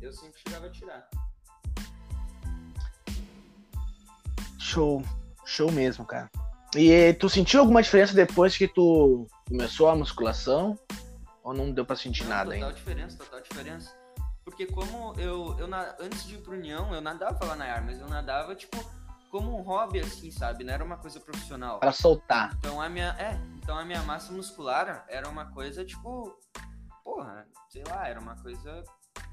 eu 0.00 0.12
sempre 0.12 0.40
chegava 0.40 0.66
a 0.66 0.70
tirar. 0.70 1.08
Show. 4.58 5.04
Show 5.44 5.70
mesmo, 5.70 6.04
cara. 6.04 6.30
E 6.76 7.12
tu 7.14 7.28
sentiu 7.28 7.60
alguma 7.60 7.82
diferença 7.82 8.14
depois 8.14 8.56
que 8.56 8.66
tu 8.66 9.26
começou 9.48 9.88
a 9.88 9.94
musculação? 9.94 10.78
Ou 11.42 11.54
não 11.54 11.70
deu 11.70 11.84
pra 11.84 11.94
sentir 11.94 12.22
não, 12.22 12.30
nada 12.30 12.44
total 12.44 12.54
ainda? 12.54 12.66
Total 12.66 12.78
diferença, 12.78 13.18
total 13.18 13.40
diferença. 13.40 14.04
Porque 14.44 14.66
como 14.66 15.14
eu, 15.18 15.56
eu 15.58 15.68
antes 16.00 16.26
de 16.26 16.34
ir 16.34 16.38
pro 16.38 16.52
União, 16.52 16.94
eu 16.94 17.00
nadava 17.00 17.44
lá 17.44 17.56
na 17.56 17.64
ar, 17.64 17.82
mas 17.82 17.98
eu 17.98 18.08
nadava, 18.08 18.54
tipo, 18.54 18.76
como 19.30 19.58
um 19.58 19.62
hobby, 19.62 20.00
assim, 20.00 20.30
sabe? 20.30 20.64
Não 20.64 20.72
era 20.72 20.84
uma 20.84 20.96
coisa 20.96 21.18
profissional. 21.18 21.80
Para 21.80 21.92
soltar. 21.92 22.54
Então 22.58 22.80
a 22.80 22.88
minha. 22.88 23.16
É, 23.18 23.38
então 23.56 23.76
a 23.78 23.84
minha 23.84 24.02
massa 24.02 24.32
muscular 24.32 25.04
era 25.08 25.28
uma 25.28 25.46
coisa, 25.46 25.84
tipo. 25.84 26.38
Porra, 27.02 27.46
sei 27.68 27.82
lá, 27.88 28.08
era 28.08 28.20
uma 28.20 28.36
coisa 28.36 28.84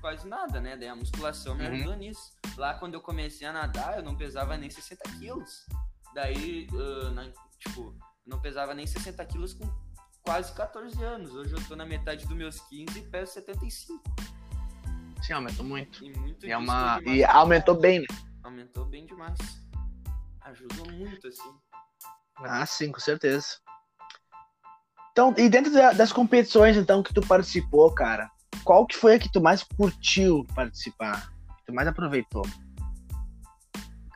quase 0.01 0.27
nada, 0.27 0.59
né? 0.59 0.75
Daí 0.75 0.89
a 0.89 0.95
musculação 0.95 1.55
me 1.55 1.65
uhum. 1.65 1.73
ajudou 1.73 1.95
nisso. 1.95 2.33
Lá 2.57 2.73
quando 2.73 2.95
eu 2.95 3.01
comecei 3.01 3.47
a 3.47 3.53
nadar, 3.53 3.97
eu 3.97 4.03
não 4.03 4.15
pesava 4.15 4.57
nem 4.57 4.69
60 4.69 5.03
quilos. 5.19 5.65
Daí, 6.13 6.67
uh, 6.71 7.11
na, 7.11 7.31
tipo, 7.59 7.95
não 8.25 8.39
pesava 8.41 8.73
nem 8.73 8.85
60 8.85 9.25
quilos 9.25 9.53
com 9.53 9.67
quase 10.23 10.53
14 10.53 11.03
anos. 11.03 11.33
Hoje 11.33 11.53
eu 11.53 11.67
tô 11.67 11.75
na 11.75 11.85
metade 11.85 12.25
dos 12.25 12.35
meus 12.35 12.59
15 12.61 12.99
e 12.99 13.01
peso 13.03 13.33
75. 13.33 14.03
Sim, 15.21 15.33
aumentou 15.33 15.65
muito. 15.65 16.03
E, 16.03 16.17
muito 16.17 16.45
é 16.45 16.57
uma... 16.57 16.99
e 17.05 17.23
aumentou 17.23 17.79
bem, 17.79 17.99
né? 17.99 18.05
Aumentou 18.43 18.85
bem 18.85 19.05
demais. 19.05 19.37
Ajudou 20.41 20.91
muito, 20.91 21.27
assim. 21.27 21.53
Ah, 22.37 22.65
sim, 22.65 22.91
com 22.91 22.99
certeza. 22.99 23.59
Então, 25.11 25.33
e 25.37 25.49
dentro 25.49 25.71
das 25.71 26.11
competições, 26.11 26.77
então, 26.77 27.03
que 27.03 27.13
tu 27.13 27.21
participou, 27.21 27.93
cara, 27.93 28.29
qual 28.63 28.85
que 28.85 28.95
foi 28.95 29.15
a 29.15 29.19
que 29.19 29.31
tu 29.31 29.41
mais 29.41 29.63
curtiu 29.63 30.45
participar? 30.55 31.29
Que 31.57 31.65
tu 31.65 31.73
mais 31.73 31.87
aproveitou? 31.87 32.43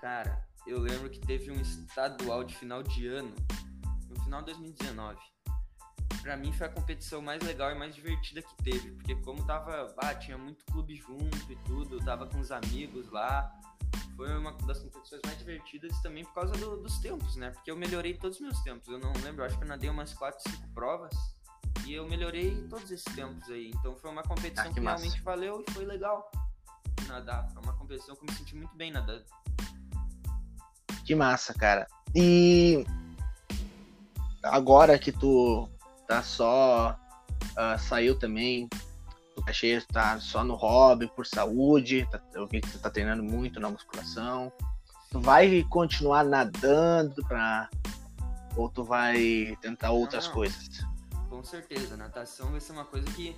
Cara, 0.01 0.44
eu 0.65 0.79
lembro 0.79 1.09
que 1.09 1.19
teve 1.19 1.51
um 1.51 1.61
estadual 1.61 2.43
de 2.43 2.55
final 2.55 2.81
de 2.81 3.07
ano, 3.07 3.33
no 4.09 4.19
final 4.23 4.41
de 4.41 4.47
2019. 4.47 5.17
Pra 6.21 6.35
mim 6.35 6.51
foi 6.51 6.65
a 6.65 6.69
competição 6.69 7.21
mais 7.21 7.41
legal 7.43 7.71
e 7.71 7.75
mais 7.75 7.93
divertida 7.93 8.41
que 8.41 8.55
teve, 8.63 8.91
porque 8.91 9.15
como 9.17 9.45
tava, 9.45 9.93
ah, 9.99 10.15
tinha 10.15 10.37
muito 10.37 10.65
clube 10.65 10.95
junto 10.95 11.51
e 11.51 11.55
tudo, 11.57 12.03
tava 12.03 12.25
com 12.25 12.39
os 12.39 12.51
amigos 12.51 13.11
lá. 13.11 13.51
Foi 14.15 14.35
uma 14.35 14.53
das 14.65 14.79
competições 14.79 15.21
mais 15.25 15.37
divertidas 15.37 16.01
também 16.01 16.23
por 16.23 16.33
causa 16.33 16.53
do, 16.53 16.77
dos 16.77 16.97
tempos, 16.99 17.35
né? 17.35 17.51
Porque 17.51 17.69
eu 17.69 17.75
melhorei 17.75 18.15
todos 18.15 18.37
os 18.37 18.41
meus 18.41 18.59
tempos. 18.61 18.87
Eu 18.87 18.97
não 18.97 19.13
lembro, 19.23 19.43
acho 19.43 19.57
que 19.57 19.63
eu 19.63 19.67
nadei 19.67 19.89
umas 19.89 20.13
4, 20.13 20.51
5 20.51 20.69
provas 20.73 21.13
e 21.85 21.93
eu 21.93 22.07
melhorei 22.07 22.67
todos 22.67 22.89
esses 22.89 23.13
tempos 23.13 23.47
aí. 23.49 23.69
Então 23.69 23.95
foi 23.95 24.09
uma 24.09 24.23
competição 24.23 24.65
ah, 24.65 24.69
que, 24.69 24.75
que 24.75 24.79
realmente 24.79 25.21
valeu 25.21 25.63
e 25.67 25.71
foi 25.71 25.85
legal 25.85 26.31
nadar. 27.07 27.47
Foi 27.51 27.61
uma 27.61 27.73
competição 27.73 28.15
que 28.15 28.23
eu 28.23 28.27
me 28.27 28.33
senti 28.33 28.55
muito 28.55 28.75
bem 28.75 28.91
nadando. 28.91 29.25
Que 31.05 31.13
massa, 31.13 31.53
cara. 31.53 31.87
E 32.15 32.85
agora 34.43 34.97
que 34.97 35.11
tu 35.11 35.69
tá 36.07 36.23
só. 36.23 36.97
Uh, 37.51 37.79
saiu 37.79 38.17
também. 38.17 38.67
Tu 39.35 39.41
tá 39.43 39.53
cheio, 39.53 39.85
tá 39.87 40.19
só 40.19 40.43
no 40.43 40.55
hobby, 40.55 41.07
por 41.15 41.25
saúde. 41.27 42.07
Tá, 42.11 42.19
eu 42.33 42.47
vi 42.47 42.61
que 42.61 42.71
tu 42.71 42.79
tá 42.79 42.89
treinando 42.89 43.23
muito 43.23 43.59
na 43.59 43.69
musculação. 43.69 44.51
Tu 45.11 45.19
vai 45.21 45.63
continuar 45.69 46.23
nadando 46.23 47.23
pra. 47.27 47.69
Ou 48.55 48.69
tu 48.69 48.83
vai 48.83 49.55
tentar 49.61 49.91
outras 49.91 50.27
Não, 50.27 50.33
coisas? 50.33 50.69
Com 51.29 51.43
certeza. 51.43 51.95
Natação 51.95 52.51
vai 52.51 52.61
ser 52.61 52.71
uma 52.71 52.85
coisa 52.85 53.05
que 53.11 53.35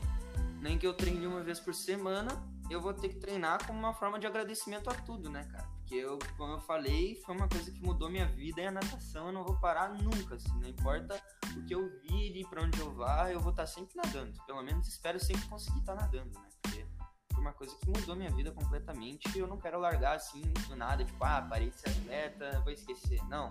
nem 0.62 0.78
que 0.78 0.88
eu 0.88 0.94
treine 0.94 1.26
uma 1.28 1.42
vez 1.42 1.60
por 1.60 1.74
semana, 1.74 2.32
eu 2.70 2.82
vou 2.82 2.94
ter 2.94 3.10
que 3.10 3.20
treinar 3.20 3.66
como 3.66 3.80
uma 3.80 3.94
forma 3.94 4.20
de 4.20 4.28
agradecimento 4.28 4.90
a 4.90 4.94
tudo, 4.94 5.30
né, 5.30 5.44
cara? 5.46 5.68
Porque 5.78 5.96
eu, 5.96 6.20
como 6.36 6.54
eu 6.54 6.60
falei, 6.60 7.16
foi 7.26 7.36
uma 7.36 7.48
coisa 7.48 7.72
que 7.72 7.82
mudou 7.82 8.10
minha 8.10 8.28
vida 8.28 8.62
e 8.62 8.68
a 8.68 8.72
natação 8.72 9.28
eu 9.28 9.32
não 9.32 9.46
vou 9.46 9.58
parar 9.58 9.90
nunca, 9.90 10.36
assim, 10.36 10.60
não 10.60 10.68
importa 10.68 11.22
o 11.56 11.64
que 11.64 11.74
eu 11.74 11.90
vire, 12.02 12.46
para 12.50 12.62
onde 12.62 12.78
eu 12.80 12.94
vá, 12.94 13.32
eu 13.32 13.40
vou 13.40 13.52
estar 13.52 13.66
sempre 13.66 13.96
nadando. 13.96 14.34
Pelo 14.46 14.62
menos 14.62 14.88
espero 14.88 15.18
sempre 15.20 15.48
conseguir 15.48 15.80
estar 15.80 15.96
nadando, 15.96 16.38
né? 16.38 16.50
Porque 16.62 16.86
foi 17.34 17.42
uma 17.42 17.54
coisa 17.54 17.74
que 17.78 17.90
mudou 17.90 18.16
minha 18.18 18.32
vida 18.32 18.52
completamente 18.52 19.30
e 19.34 19.40
eu 19.40 19.48
não 19.48 19.58
quero 19.58 19.80
largar 19.80 20.18
assim 20.18 20.42
do 20.68 20.76
nada, 20.76 21.06
tipo, 21.06 21.24
ah, 21.24 21.42
parei 21.42 21.70
de 21.70 21.80
ser 21.80 21.90
atleta, 21.90 22.60
vou 22.62 22.74
esquecer. 22.74 23.24
Não. 23.30 23.48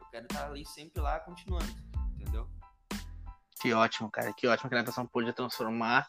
Eu 0.00 0.06
quero 0.10 0.26
estar 0.26 0.46
ali 0.46 0.66
sempre 0.66 1.00
lá 1.00 1.20
continuando, 1.20 1.72
entendeu? 2.14 2.48
Que 3.60 3.72
ótimo, 3.72 4.10
cara. 4.10 4.32
Que 4.32 4.48
ótimo 4.48 4.68
que 4.68 4.74
a 4.74 4.78
natação 4.78 5.06
pôde 5.06 5.32
transformar 5.32 6.08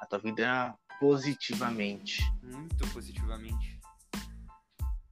a 0.00 0.06
tua 0.06 0.18
vida 0.18 0.78
positivamente. 1.00 2.22
Muito 2.42 2.86
positivamente. 2.92 3.80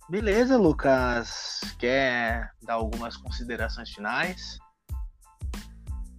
Beleza, 0.09 0.57
Lucas. 0.57 1.61
Quer 1.79 2.53
dar 2.63 2.75
algumas 2.75 3.17
considerações 3.17 3.91
finais? 3.91 4.59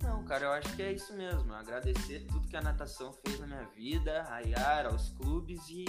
Não, 0.01 0.23
cara, 0.25 0.45
eu 0.45 0.51
acho 0.51 0.75
que 0.75 0.81
é 0.81 0.91
isso 0.91 1.15
mesmo. 1.15 1.53
Agradecer 1.53 2.25
tudo 2.27 2.47
que 2.47 2.57
a 2.57 2.61
natação 2.61 3.13
fez 3.13 3.39
na 3.39 3.47
minha 3.47 3.65
vida, 3.69 4.25
a 4.29 4.39
Yara, 4.39 4.89
aos 4.89 5.09
clubes 5.09 5.61
e 5.69 5.85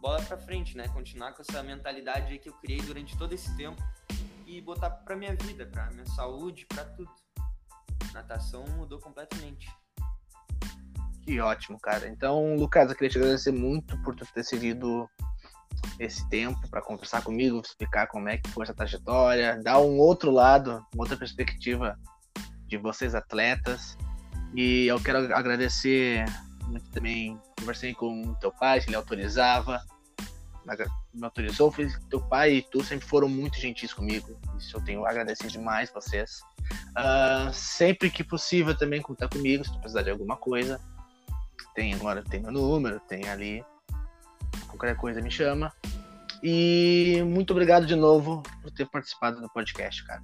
bola 0.00 0.22
pra 0.22 0.38
frente, 0.38 0.76
né? 0.76 0.88
Continuar 0.88 1.32
com 1.32 1.42
essa 1.42 1.62
mentalidade 1.62 2.38
que 2.38 2.48
eu 2.48 2.54
criei 2.54 2.80
durante 2.80 3.16
todo 3.18 3.32
esse 3.32 3.54
tempo 3.56 3.82
e 4.46 4.60
botar 4.60 4.90
pra 4.90 5.16
minha 5.16 5.34
vida, 5.34 5.66
pra 5.66 5.90
minha 5.90 6.06
saúde, 6.06 6.66
pra 6.66 6.84
tudo. 6.84 7.10
natação 8.12 8.64
mudou 8.76 8.98
completamente. 8.98 9.68
Que 11.22 11.40
ótimo, 11.40 11.78
cara. 11.78 12.08
Então, 12.08 12.56
Lucas, 12.56 12.88
eu 12.88 12.96
queria 12.96 13.10
te 13.10 13.18
agradecer 13.18 13.52
muito 13.52 13.96
por 14.02 14.14
ter 14.14 14.44
cedido 14.44 15.08
esse 15.98 16.28
tempo 16.28 16.68
para 16.68 16.82
conversar 16.82 17.22
comigo, 17.22 17.60
explicar 17.60 18.06
como 18.06 18.28
é 18.28 18.38
que 18.38 18.50
foi 18.50 18.64
essa 18.64 18.74
trajetória, 18.74 19.60
dar 19.62 19.78
um 19.80 19.98
outro 19.98 20.30
lado, 20.30 20.84
uma 20.94 21.04
outra 21.04 21.16
perspectiva 21.16 21.98
de 22.66 22.76
vocês 22.76 23.14
atletas. 23.14 23.96
E 24.54 24.86
eu 24.86 25.00
quero 25.00 25.34
agradecer 25.34 26.24
muito 26.66 26.88
também, 26.90 27.38
conversei 27.58 27.92
com 27.94 28.34
teu 28.34 28.52
pai, 28.52 28.80
se 28.80 28.88
ele 28.88 28.96
autorizava, 28.96 29.80
me 31.12 31.24
autorizou, 31.24 31.70
fez 31.70 31.98
teu 32.08 32.20
pai 32.20 32.54
e 32.54 32.62
tu 32.62 32.82
sempre 32.84 33.06
foram 33.06 33.28
muito 33.28 33.58
gentis 33.58 33.92
comigo. 33.92 34.38
Isso 34.56 34.76
eu 34.76 34.80
tenho 34.82 35.04
a 35.04 35.10
agradecer 35.10 35.48
demais 35.48 35.90
vocês. 35.90 36.40
Uh, 36.90 37.52
sempre 37.52 38.10
que 38.10 38.22
possível 38.22 38.76
também 38.76 39.02
contar 39.02 39.28
comigo, 39.28 39.64
se 39.64 39.72
tu 39.72 39.80
precisar 39.80 40.02
de 40.02 40.10
alguma 40.10 40.36
coisa. 40.36 40.80
Tem 41.74 41.94
agora, 41.94 42.22
tem 42.22 42.40
meu 42.40 42.52
número, 42.52 43.00
tem 43.00 43.28
ali. 43.28 43.64
Qualquer 44.68 44.96
coisa 44.96 45.20
me 45.20 45.30
chama. 45.30 45.72
E 46.42 47.22
muito 47.26 47.50
obrigado 47.52 47.86
de 47.86 47.94
novo 47.94 48.42
por 48.62 48.70
ter 48.70 48.86
participado 48.86 49.40
do 49.40 49.48
podcast, 49.50 50.04
cara. 50.06 50.22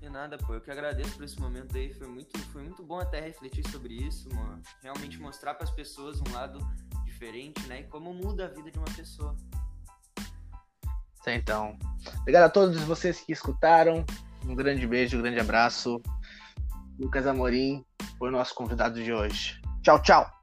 De 0.00 0.08
nada, 0.08 0.36
pô. 0.38 0.54
Eu 0.54 0.60
que 0.60 0.70
agradeço 0.70 1.14
por 1.16 1.24
esse 1.24 1.40
momento 1.40 1.76
aí. 1.76 1.92
Foi 1.94 2.06
muito, 2.06 2.38
foi 2.46 2.62
muito 2.62 2.82
bom 2.82 3.00
até 3.00 3.20
refletir 3.20 3.66
sobre 3.70 3.94
isso, 3.94 4.28
mano. 4.34 4.62
Realmente 4.82 5.18
mostrar 5.18 5.54
para 5.54 5.64
as 5.64 5.70
pessoas 5.70 6.20
um 6.20 6.32
lado 6.32 6.58
diferente, 7.04 7.66
né? 7.66 7.80
E 7.80 7.84
como 7.84 8.12
muda 8.12 8.46
a 8.46 8.48
vida 8.48 8.70
de 8.70 8.78
uma 8.78 8.90
pessoa. 8.96 9.34
Então, 11.26 11.78
obrigado 12.20 12.44
a 12.44 12.48
todos 12.48 12.80
vocês 12.84 13.20
que 13.20 13.32
escutaram. 13.32 14.04
Um 14.46 14.54
grande 14.54 14.86
beijo, 14.86 15.18
um 15.18 15.22
grande 15.22 15.38
abraço. 15.38 16.00
Lucas 16.98 17.26
Amorim, 17.26 17.84
foi 18.18 18.28
o 18.28 18.32
nosso 18.32 18.54
convidado 18.54 19.02
de 19.02 19.12
hoje. 19.12 19.60
Tchau, 19.82 19.98
tchau! 19.98 20.37